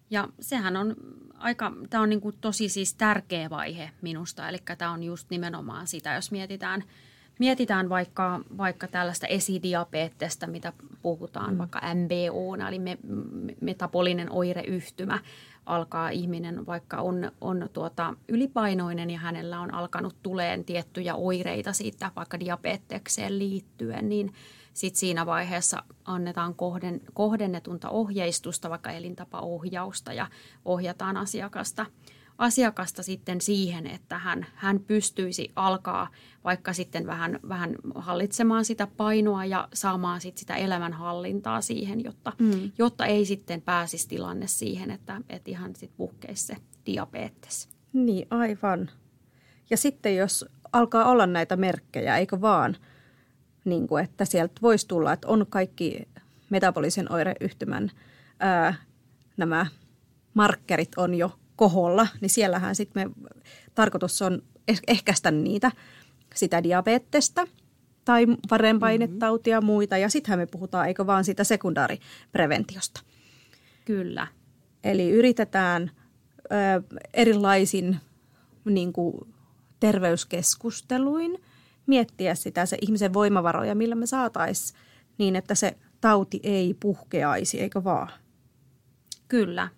Ja 0.09 0.27
sehän 0.39 0.75
on 0.77 0.95
aika, 1.33 1.71
tämä 1.89 2.03
on 2.03 2.09
niin 2.09 2.21
kuin 2.21 2.35
tosi 2.41 2.69
siis 2.69 2.93
tärkeä 2.93 3.49
vaihe 3.49 3.91
minusta, 4.01 4.49
eli 4.49 4.57
tämä 4.77 4.91
on 4.91 5.03
just 5.03 5.29
nimenomaan 5.29 5.87
sitä, 5.87 6.13
jos 6.13 6.31
mietitään, 6.31 6.83
mietitään 7.39 7.89
vaikka, 7.89 8.39
vaikka 8.57 8.87
tällaista 8.87 9.27
esidiabeettesta, 9.27 10.47
mitä 10.47 10.73
puhutaan, 11.01 11.51
mm. 11.51 11.57
vaikka 11.57 11.81
MBO, 11.93 12.67
eli 12.67 12.79
me, 12.79 12.97
metabolinen 13.61 14.31
oireyhtymä, 14.31 15.19
alkaa 15.65 16.09
ihminen, 16.09 16.65
vaikka 16.65 16.97
on, 16.97 17.31
on 17.41 17.69
tuota 17.73 18.13
ylipainoinen 18.27 19.09
ja 19.09 19.19
hänellä 19.19 19.59
on 19.59 19.73
alkanut 19.73 20.15
tuleen 20.23 20.65
tiettyjä 20.65 21.15
oireita 21.15 21.73
siitä 21.73 22.11
vaikka 22.15 22.39
diabetekseen 22.39 23.39
liittyen, 23.39 24.09
niin 24.09 24.33
sitten 24.73 24.99
siinä 24.99 25.25
vaiheessa 25.25 25.83
annetaan 26.05 26.55
kohden, 26.55 27.01
kohdennetunta 27.13 27.89
ohjeistusta, 27.89 28.69
vaikka 28.69 28.91
elintapaohjausta 28.91 30.13
ja 30.13 30.27
ohjataan 30.65 31.17
asiakasta, 31.17 31.85
asiakasta 32.37 33.03
sitten 33.03 33.41
siihen, 33.41 33.87
että 33.87 34.17
hän, 34.17 34.45
hän 34.55 34.79
pystyisi 34.79 35.51
alkaa 35.55 36.07
vaikka 36.43 36.73
sitten 36.73 37.07
vähän, 37.07 37.39
vähän 37.49 37.75
hallitsemaan 37.95 38.65
sitä 38.65 38.87
painoa 38.87 39.45
ja 39.45 39.67
saamaan 39.73 40.21
sit 40.21 40.37
sitä 40.37 40.55
elämänhallintaa 40.55 41.61
siihen, 41.61 42.03
jotta, 42.03 42.33
mm. 42.39 42.71
jotta 42.77 43.05
ei 43.05 43.25
sitten 43.25 43.61
pääsisi 43.61 44.07
tilanne 44.07 44.47
siihen, 44.47 44.91
että, 44.91 45.21
että 45.29 45.51
ihan 45.51 45.75
sitten 45.75 45.97
puhkeisi 45.97 46.45
se 46.45 46.55
diabetes. 46.85 47.69
Niin, 47.93 48.27
aivan. 48.29 48.89
Ja 49.69 49.77
sitten 49.77 50.15
jos 50.15 50.45
alkaa 50.73 51.05
olla 51.05 51.25
näitä 51.27 51.55
merkkejä, 51.55 52.17
eikö 52.17 52.41
vaan– 52.41 52.77
niin 53.67 53.87
kuin, 53.87 54.03
että 54.03 54.25
sieltä 54.25 54.53
voisi 54.61 54.87
tulla, 54.87 55.13
että 55.13 55.27
on 55.27 55.45
kaikki 55.49 56.07
metabolisen 56.49 57.11
oireyhtymän 57.11 57.91
ää, 58.39 58.73
nämä 59.37 59.65
markkerit 60.33 60.91
on 60.97 61.13
jo 61.13 61.39
koholla, 61.57 62.07
niin 62.21 62.29
siellähän 62.29 62.75
sitten 62.75 63.09
me 63.09 63.29
tarkoitus 63.75 64.21
on 64.21 64.41
ehkäistä 64.87 65.31
niitä, 65.31 65.71
sitä 66.35 66.63
diabetesta 66.63 67.47
tai 68.05 68.25
varenpainetautia 68.51 69.57
ja 69.57 69.61
muita. 69.61 69.97
Ja 69.97 70.09
sittenhän 70.09 70.39
me 70.39 70.45
puhutaan, 70.45 70.87
eikö 70.87 71.07
vaan 71.07 71.23
siitä 71.23 71.43
sekundaaripreventiosta. 71.43 73.01
Kyllä. 73.85 74.27
Eli 74.83 75.09
yritetään 75.09 75.91
ö, 76.45 76.97
erilaisin 77.13 77.99
niin 78.65 78.93
kuin, 78.93 79.13
terveyskeskusteluin– 79.79 81.37
miettiä 81.87 82.35
sitä 82.35 82.65
se 82.65 82.77
ihmisen 82.81 83.13
voimavaroja, 83.13 83.75
millä 83.75 83.95
me 83.95 84.05
saataisiin 84.05 84.79
niin, 85.17 85.35
että 85.35 85.55
se 85.55 85.77
tauti 86.01 86.39
ei 86.43 86.73
puhkeaisi, 86.79 87.61
eikö 87.61 87.83
vaan? 87.83 88.09
Kyllä. 89.27 89.69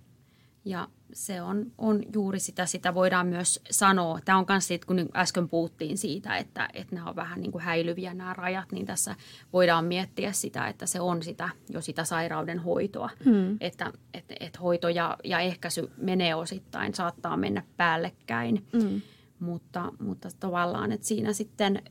Ja 0.65 0.87
se 1.13 1.41
on, 1.41 1.71
on 1.77 2.03
juuri 2.13 2.39
sitä, 2.39 2.65
sitä 2.65 2.93
voidaan 2.93 3.27
myös 3.27 3.61
sanoa. 3.71 4.19
Tämä 4.25 4.37
on 4.37 4.45
myös 4.49 4.67
siitä, 4.67 4.85
kun 4.85 5.09
äsken 5.15 5.49
puhuttiin 5.49 5.97
siitä, 5.97 6.37
että, 6.37 6.69
että 6.73 6.95
nämä 6.95 7.09
on 7.09 7.15
vähän 7.15 7.41
niin 7.41 7.51
kuin 7.51 7.61
häilyviä 7.61 8.13
nämä 8.13 8.33
rajat, 8.33 8.71
niin 8.71 8.85
tässä 8.85 9.15
voidaan 9.53 9.85
miettiä 9.85 10.31
sitä, 10.31 10.67
että 10.67 10.85
se 10.85 11.01
on 11.01 11.23
sitä, 11.23 11.49
jo 11.69 11.81
sitä 11.81 12.03
sairauden 12.03 12.59
hoitoa. 12.59 13.09
Hmm. 13.25 13.57
Että, 13.61 13.93
että, 14.13 14.35
että 14.39 14.59
hoito 14.59 14.89
ja, 14.89 15.17
ja 15.23 15.39
ehkäisy 15.39 15.91
menee 15.97 16.35
osittain, 16.35 16.93
saattaa 16.93 17.37
mennä 17.37 17.63
päällekkäin. 17.77 18.67
Hmm. 18.73 19.01
Mutta, 19.39 19.93
mutta 19.99 20.29
tavallaan, 20.39 20.91
että 20.91 21.07
siinä 21.07 21.33
sitten 21.33 21.83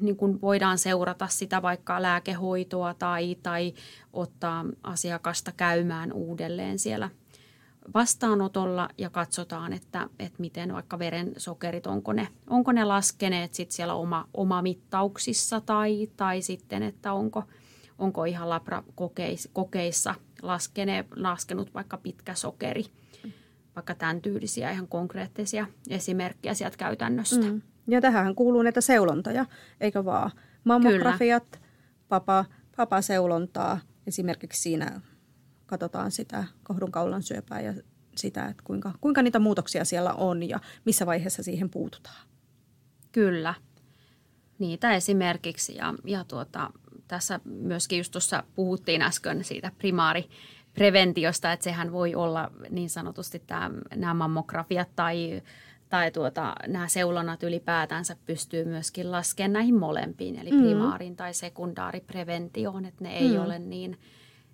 niin 0.00 0.16
kuin 0.16 0.40
voidaan 0.40 0.78
seurata 0.78 1.26
sitä 1.26 1.62
vaikka 1.62 2.02
lääkehoitoa 2.02 2.94
tai, 2.94 3.36
tai 3.42 3.74
ottaa 4.12 4.64
asiakasta 4.82 5.52
käymään 5.56 6.12
uudelleen 6.12 6.78
siellä 6.78 7.10
vastaanotolla 7.94 8.88
ja 8.98 9.10
katsotaan, 9.10 9.72
että, 9.72 10.08
että 10.18 10.40
miten 10.40 10.72
vaikka 10.72 10.98
verensokerit, 10.98 11.86
onko 11.86 12.12
ne, 12.12 12.28
onko 12.50 12.72
ne 12.72 12.84
laskeneet 12.84 13.54
sit 13.54 13.70
siellä 13.70 13.94
oma, 13.94 14.28
oma 14.34 14.62
mittauksissa 14.62 15.60
tai, 15.60 16.08
tai 16.16 16.42
sitten, 16.42 16.82
että 16.82 17.12
onko, 17.12 17.44
onko 17.98 18.24
ihan 18.24 18.50
labrakokeissa 18.50 20.14
laskene, 20.42 21.04
laskenut 21.16 21.74
vaikka 21.74 21.96
pitkä 21.96 22.34
sokeri, 22.34 22.84
vaikka 23.76 23.94
tämän 23.94 24.20
tyylisiä 24.20 24.70
ihan 24.70 24.88
konkreettisia 24.88 25.66
esimerkkejä 25.90 26.54
sieltä 26.54 26.76
käytännöstä. 26.76 27.46
Mm. 27.46 27.62
Ja 27.88 28.00
tähän 28.00 28.34
kuuluu 28.34 28.62
näitä 28.62 28.80
seulontoja, 28.80 29.46
eikö 29.80 30.04
vaan? 30.04 30.30
Mammografiat, 30.64 31.44
Kyllä. 31.50 31.64
papa, 32.08 32.44
papa 32.76 33.02
seulontaa. 33.02 33.80
Esimerkiksi 34.06 34.62
siinä 34.62 35.00
katsotaan 35.68 36.10
sitä 36.10 36.44
kohdunkaulan 36.62 37.22
syöpää 37.22 37.60
ja 37.60 37.74
sitä, 38.16 38.46
että 38.46 38.62
kuinka, 38.66 38.92
kuinka 39.00 39.22
niitä 39.22 39.38
muutoksia 39.38 39.84
siellä 39.84 40.12
on 40.12 40.48
ja 40.48 40.60
missä 40.84 41.06
vaiheessa 41.06 41.42
siihen 41.42 41.70
puututaan. 41.70 42.28
Kyllä, 43.12 43.54
niitä 44.58 44.94
esimerkiksi. 44.94 45.76
Ja, 45.76 45.94
ja 46.04 46.24
tuota, 46.24 46.70
tässä 47.08 47.40
myöskin 47.44 47.98
just 47.98 48.12
tuossa 48.12 48.42
puhuttiin 48.54 49.02
äsken 49.02 49.44
siitä 49.44 49.72
primaari 49.78 50.28
preventiosta, 50.74 51.52
että 51.52 51.64
sehän 51.64 51.92
voi 51.92 52.14
olla 52.14 52.50
niin 52.70 52.90
sanotusti 52.90 53.42
tämä, 53.46 53.70
nämä 53.94 54.14
mammografiat 54.14 54.88
tai 54.96 55.42
tai 55.88 56.10
tuota, 56.10 56.54
nämä 56.66 56.88
seulonat 56.88 57.42
ylipäätänsä 57.42 58.16
pystyy 58.26 58.64
myöskin 58.64 59.12
laskemaan 59.12 59.52
näihin 59.52 59.74
molempiin, 59.74 60.36
eli 60.36 60.50
mm. 60.50 60.62
primaarin 60.62 61.16
tai 61.16 61.34
sekundaaripreventioon, 61.34 62.84
että 62.84 63.04
ne 63.04 63.16
ei 63.16 63.28
mm. 63.28 63.44
ole 63.44 63.58
niin, 63.58 63.98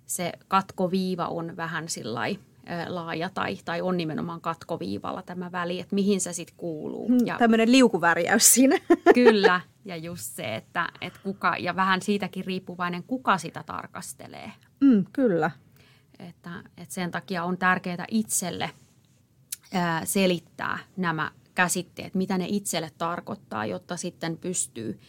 se 0.05 0.31
katkoviiva 0.47 1.27
on 1.27 1.57
vähän 1.57 1.89
sillai, 1.89 2.39
laaja 2.87 3.29
tai, 3.33 3.57
tai 3.65 3.81
on 3.81 3.97
nimenomaan 3.97 4.41
katkoviivalla 4.41 5.21
tämä 5.21 5.51
väli, 5.51 5.79
että 5.79 5.95
mihin 5.95 6.21
se 6.21 6.33
sitten 6.33 6.57
kuuluu. 6.57 7.09
Mm, 7.09 7.17
ja, 7.25 7.37
Tämmöinen 7.37 7.71
liukuvärjäys 7.71 8.53
siinä. 8.53 8.77
Kyllä, 9.13 9.61
ja 9.85 9.97
just 9.97 10.23
se, 10.23 10.55
että, 10.55 10.89
että 11.01 11.19
kuka, 11.23 11.55
ja 11.59 11.75
vähän 11.75 12.01
siitäkin 12.01 12.45
riippuvainen, 12.45 13.03
kuka 13.03 13.37
sitä 13.37 13.63
tarkastelee. 13.65 14.51
Mm, 14.79 15.05
kyllä. 15.13 15.51
Että, 16.19 16.49
että 16.77 16.93
sen 16.93 17.11
takia 17.11 17.43
on 17.43 17.57
tärkeää 17.57 18.05
itselle– 18.09 18.69
selittää 20.03 20.79
nämä 20.97 21.31
käsitteet, 21.55 22.15
mitä 22.15 22.37
ne 22.37 22.45
itselle 22.49 22.91
tarkoittaa, 22.97 23.65
jotta 23.65 23.97
sitten 23.97 24.37
pystyy 24.37 24.99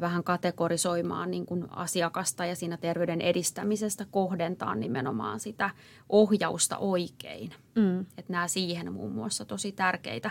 vähän 0.00 0.24
kategorisoimaan 0.24 1.30
niin 1.30 1.46
kuin 1.46 1.66
asiakasta 1.70 2.44
ja 2.46 2.56
siinä 2.56 2.76
terveyden 2.76 3.20
edistämisestä 3.20 4.06
kohdentaa 4.10 4.74
nimenomaan 4.74 5.40
sitä 5.40 5.70
ohjausta 6.08 6.78
oikein. 6.78 7.54
Mm. 7.74 8.00
Että 8.00 8.32
nämä 8.32 8.48
siihen 8.48 8.92
muun 8.92 9.12
muassa 9.12 9.44
tosi 9.44 9.72
tärkeitä 9.72 10.30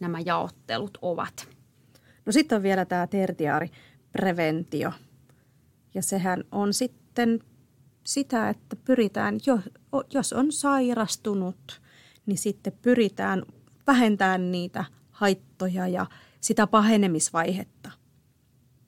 nämä 0.00 0.18
jaottelut 0.20 0.98
ovat. 1.02 1.48
No 2.26 2.32
sitten 2.32 2.56
on 2.56 2.62
vielä 2.62 2.84
tämä 2.84 3.06
tertiaaripreventio. 3.06 4.92
Ja 5.94 6.02
sehän 6.02 6.44
on 6.52 6.74
sitten 6.74 7.40
sitä, 8.04 8.48
että 8.48 8.76
pyritään, 8.76 9.38
jos 10.14 10.32
on 10.32 10.52
sairastunut– 10.52 11.80
niin 12.28 12.38
sitten 12.38 12.72
pyritään 12.82 13.42
vähentämään 13.86 14.52
niitä 14.52 14.84
haittoja 15.10 15.88
ja 15.88 16.06
sitä 16.40 16.66
pahenemisvaihetta. 16.66 17.90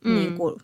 Mm. 0.04 0.14
Niin 0.14 0.36
kuin 0.36 0.56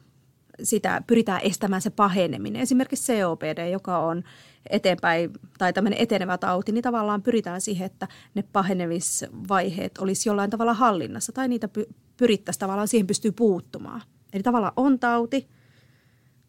sitä 0.62 1.02
pyritään 1.06 1.40
estämään 1.44 1.82
se 1.82 1.90
paheneminen. 1.90 2.62
Esimerkiksi 2.62 3.12
COPD, 3.12 3.70
joka 3.70 3.98
on 3.98 4.22
eteenpäin 4.70 5.30
tai 5.58 5.72
tämmöinen 5.72 6.00
etenevä 6.00 6.38
tauti, 6.38 6.72
niin 6.72 6.82
tavallaan 6.82 7.22
pyritään 7.22 7.60
siihen, 7.60 7.86
että 7.86 8.08
ne 8.34 8.44
pahenemisvaiheet 8.52 9.98
olisi 9.98 10.28
jollain 10.28 10.50
tavalla 10.50 10.74
hallinnassa 10.74 11.32
tai 11.32 11.48
niitä 11.48 11.68
pyrittäisiin 12.16 12.60
tavallaan 12.60 12.88
siihen 12.88 13.06
pystyy 13.06 13.32
puuttumaan. 13.32 14.02
Eli 14.32 14.42
tavallaan 14.42 14.72
on 14.76 14.98
tauti, 14.98 15.48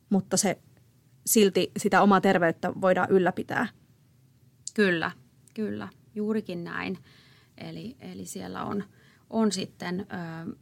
mutta 0.10 0.38
se 0.38 0.60
silti 1.26 1.72
sitä 1.78 2.02
omaa 2.02 2.22
terveyttä 2.22 2.72
voidaan 2.82 3.10
ylläpitää. 3.12 3.68
Kyllä, 4.74 5.12
kyllä 5.54 5.88
juurikin 6.16 6.64
näin. 6.64 6.98
Eli, 7.58 7.96
eli 8.00 8.26
siellä 8.26 8.64
on, 8.64 8.84
on 9.30 9.52
sitten 9.52 10.00
ö, 10.00 10.56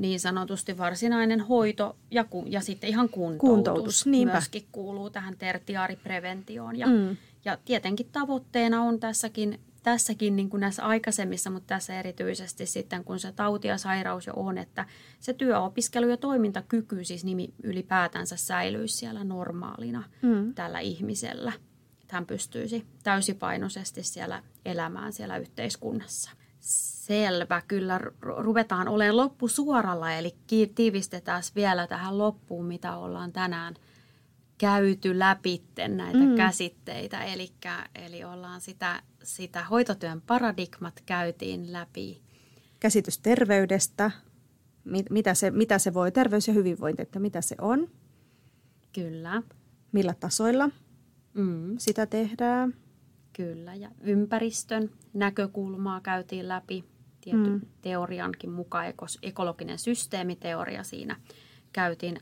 niin 0.00 0.20
sanotusti 0.20 0.78
varsinainen 0.78 1.40
hoito 1.40 1.96
ja, 2.10 2.24
ku, 2.24 2.44
ja 2.46 2.60
sitten 2.60 2.90
ihan 2.90 3.08
kuntoutus, 3.08 3.40
kuntoutus 3.40 4.06
myöskin 4.06 4.66
kuuluu 4.72 5.10
tähän 5.10 5.36
tertiaaripreventioon. 5.38 6.76
Ja, 6.76 6.86
mm. 6.86 7.16
ja 7.44 7.58
tietenkin 7.64 8.08
tavoitteena 8.12 8.82
on 8.82 9.00
tässäkin, 9.00 9.60
tässäkin 9.82 10.36
niin 10.36 10.50
kuin 10.50 10.60
näissä 10.60 10.84
aikaisemmissa, 10.84 11.50
mutta 11.50 11.66
tässä 11.66 11.98
erityisesti 11.98 12.66
sitten 12.66 13.04
kun 13.04 13.18
se 13.18 13.32
tauti 13.32 13.68
ja 13.68 13.78
sairaus 13.78 14.26
jo 14.26 14.32
on, 14.36 14.58
että 14.58 14.86
se 15.20 15.32
työopiskelu 15.32 16.08
ja 16.08 16.16
toimintakyky 16.16 17.04
siis 17.04 17.24
nimi 17.24 17.54
ylipäätänsä 17.62 18.36
säilyisi 18.36 18.96
siellä 18.96 19.24
normaalina 19.24 20.02
mm. 20.22 20.54
tällä 20.54 20.80
ihmisellä– 20.80 21.52
hän 22.10 22.26
pystyisi 22.26 22.86
täysipainoisesti 23.02 24.02
siellä 24.02 24.42
elämään 24.64 25.12
siellä 25.12 25.36
yhteiskunnassa. 25.36 26.30
Selvä, 26.60 27.62
kyllä 27.68 28.00
ruvetaan 28.20 28.88
olemaan 28.88 29.16
loppusuoralla, 29.16 30.12
eli 30.12 30.36
tiivistetään 30.74 31.42
vielä 31.54 31.86
tähän 31.86 32.18
loppuun, 32.18 32.66
mitä 32.66 32.96
ollaan 32.96 33.32
tänään 33.32 33.74
käyty 34.58 35.18
läpi 35.18 35.62
näitä 35.88 36.18
mm. 36.18 36.34
käsitteitä, 36.36 37.24
eli, 37.24 37.52
eli 37.94 38.24
ollaan 38.24 38.60
sitä, 38.60 39.02
sitä 39.22 39.64
hoitotyön 39.64 40.20
paradigmat 40.20 41.02
käytiin 41.06 41.72
läpi. 41.72 42.22
Käsitys 42.80 43.18
terveydestä, 43.18 44.10
mitä 45.10 45.34
se, 45.34 45.50
mitä 45.50 45.78
se 45.78 45.94
voi, 45.94 46.12
terveys 46.12 46.48
ja 46.48 46.54
hyvinvointi, 46.54 47.02
että 47.02 47.18
mitä 47.18 47.40
se 47.40 47.56
on. 47.60 47.88
Kyllä. 48.92 49.42
Millä 49.92 50.14
tasoilla 50.20 50.70
mm. 51.34 51.78
sitä 51.78 52.06
tehdään. 52.06 52.74
Kyllä, 53.32 53.74
ja 53.74 53.90
ympäristön 54.00 54.90
näkökulmaa 55.12 56.00
käytiin 56.00 56.48
läpi 56.48 56.84
tietyn 57.20 57.52
mm. 57.52 57.60
teoriankin 57.82 58.50
mukaan, 58.50 58.86
ekologinen 59.22 59.78
systeemiteoria 59.78 60.84
siinä 60.84 61.16
käytiin, 61.72 62.20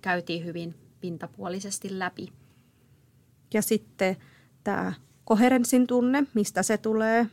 käytiin 0.00 0.44
hyvin 0.44 0.74
pintapuolisesti 1.00 1.98
läpi. 1.98 2.32
Ja 3.54 3.62
sitten 3.62 4.16
tämä 4.64 4.92
koherenssin 5.24 5.86
tunne, 5.86 6.24
mistä 6.34 6.62
se 6.62 6.78
tulee, 6.78 7.26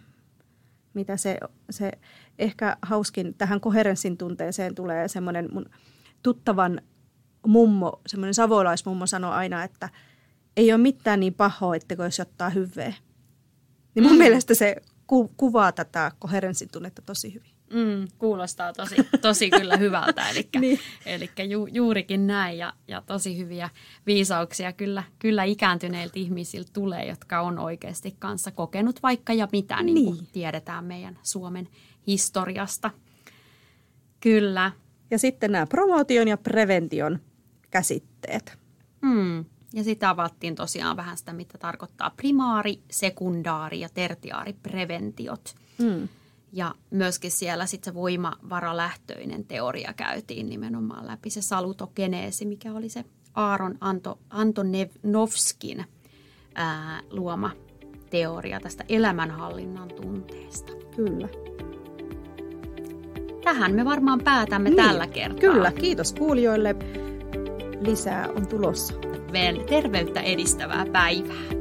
mitä 0.93 1.17
se, 1.17 1.37
se 1.69 1.91
ehkä 2.39 2.77
hauskin 2.81 3.33
tähän 3.33 3.61
koherenssin 3.61 4.17
tunteeseen 4.17 4.75
tulee 4.75 5.07
semmoinen 5.07 5.49
mun 5.51 5.65
tuttavan 6.23 6.81
mummo, 7.47 8.01
semmoinen 8.07 8.33
savolaismummo 8.33 9.05
sanoi 9.05 9.33
aina, 9.33 9.63
että 9.63 9.89
ei 10.57 10.73
ole 10.73 10.81
mitään 10.81 11.19
niin 11.19 11.33
pahoa, 11.33 11.75
että 11.75 11.95
jos 12.03 12.19
ottaa 12.19 12.49
hyvää. 12.49 12.93
Niin 13.95 14.03
mun 14.03 14.11
mm. 14.11 14.17
mielestä 14.17 14.55
se 14.55 14.75
ku, 15.07 15.31
kuvaa 15.37 15.71
tätä 15.71 16.11
koherenssin 16.19 16.69
tunnetta 16.71 17.01
tosi 17.01 17.33
hyvin. 17.33 17.51
Mm, 17.73 18.07
kuulostaa 18.17 18.73
tosi, 18.73 18.95
tosi 19.21 19.49
kyllä 19.49 19.77
hyvältä, 19.77 20.27
eli, 20.31 20.49
niin. 20.59 20.79
eli 21.05 21.29
ju, 21.49 21.67
juurikin 21.71 22.27
näin 22.27 22.57
ja, 22.57 22.73
ja 22.87 23.01
tosi 23.01 23.37
hyviä 23.37 23.69
viisauksia 24.05 24.73
kyllä, 24.73 25.03
kyllä 25.19 25.43
ikääntyneiltä 25.43 26.19
ihmisiltä 26.19 26.69
tulee, 26.73 27.07
jotka 27.07 27.41
on 27.41 27.59
oikeasti 27.59 28.15
kanssa 28.19 28.51
kokenut 28.51 29.03
vaikka 29.03 29.33
ja 29.33 29.47
mitä, 29.51 29.83
niin, 29.83 29.95
niin. 29.95 30.05
kuin 30.05 30.27
tiedetään 30.31 30.85
meidän 30.85 31.19
Suomen 31.23 31.67
historiasta. 32.07 32.91
Kyllä. 34.19 34.71
Ja 35.11 35.19
sitten 35.19 35.51
nämä 35.51 35.65
promotion 35.67 36.27
ja 36.27 36.37
prevention 36.37 37.19
käsitteet. 37.71 38.57
Mm. 39.01 39.45
Ja 39.73 39.83
sitten 39.83 40.09
avattiin 40.09 40.55
tosiaan 40.55 40.97
vähän 40.97 41.17
sitä, 41.17 41.33
mitä 41.33 41.57
tarkoittaa 41.57 42.09
primaari, 42.09 42.79
sekundaari 42.91 43.79
ja 43.79 43.89
tertiaaripreventiot. 43.93 45.55
Mm. 45.77 46.07
Ja 46.53 46.75
myöskin 46.91 47.31
siellä 47.31 47.65
sitten 47.65 47.93
se 47.93 47.95
voimavaralähtöinen 47.95 49.45
teoria 49.45 49.93
käytiin 49.93 50.49
nimenomaan 50.49 51.07
läpi 51.07 51.29
se 51.29 51.41
salutogeneesi, 51.41 52.45
mikä 52.45 52.73
oli 52.73 52.89
se 52.89 53.05
Aaron 53.33 53.77
Anto, 53.81 54.19
Antonovskin 54.29 55.85
ää, 56.55 57.01
luoma 57.09 57.51
teoria 58.09 58.59
tästä 58.59 58.83
elämänhallinnan 58.89 59.87
tunteesta. 59.87 60.73
Kyllä. 60.95 61.29
Tähän 63.43 63.73
me 63.73 63.85
varmaan 63.85 64.19
päätämme 64.23 64.69
niin, 64.69 64.83
tällä 64.87 65.07
kertaa. 65.07 65.39
Kyllä, 65.39 65.71
kiitos 65.71 66.13
kuulijoille. 66.13 66.75
Lisää 67.81 68.29
on 68.35 68.47
tulossa. 68.47 68.93
Terveyttä 69.69 70.21
edistävää 70.21 70.85
päivää. 70.91 71.56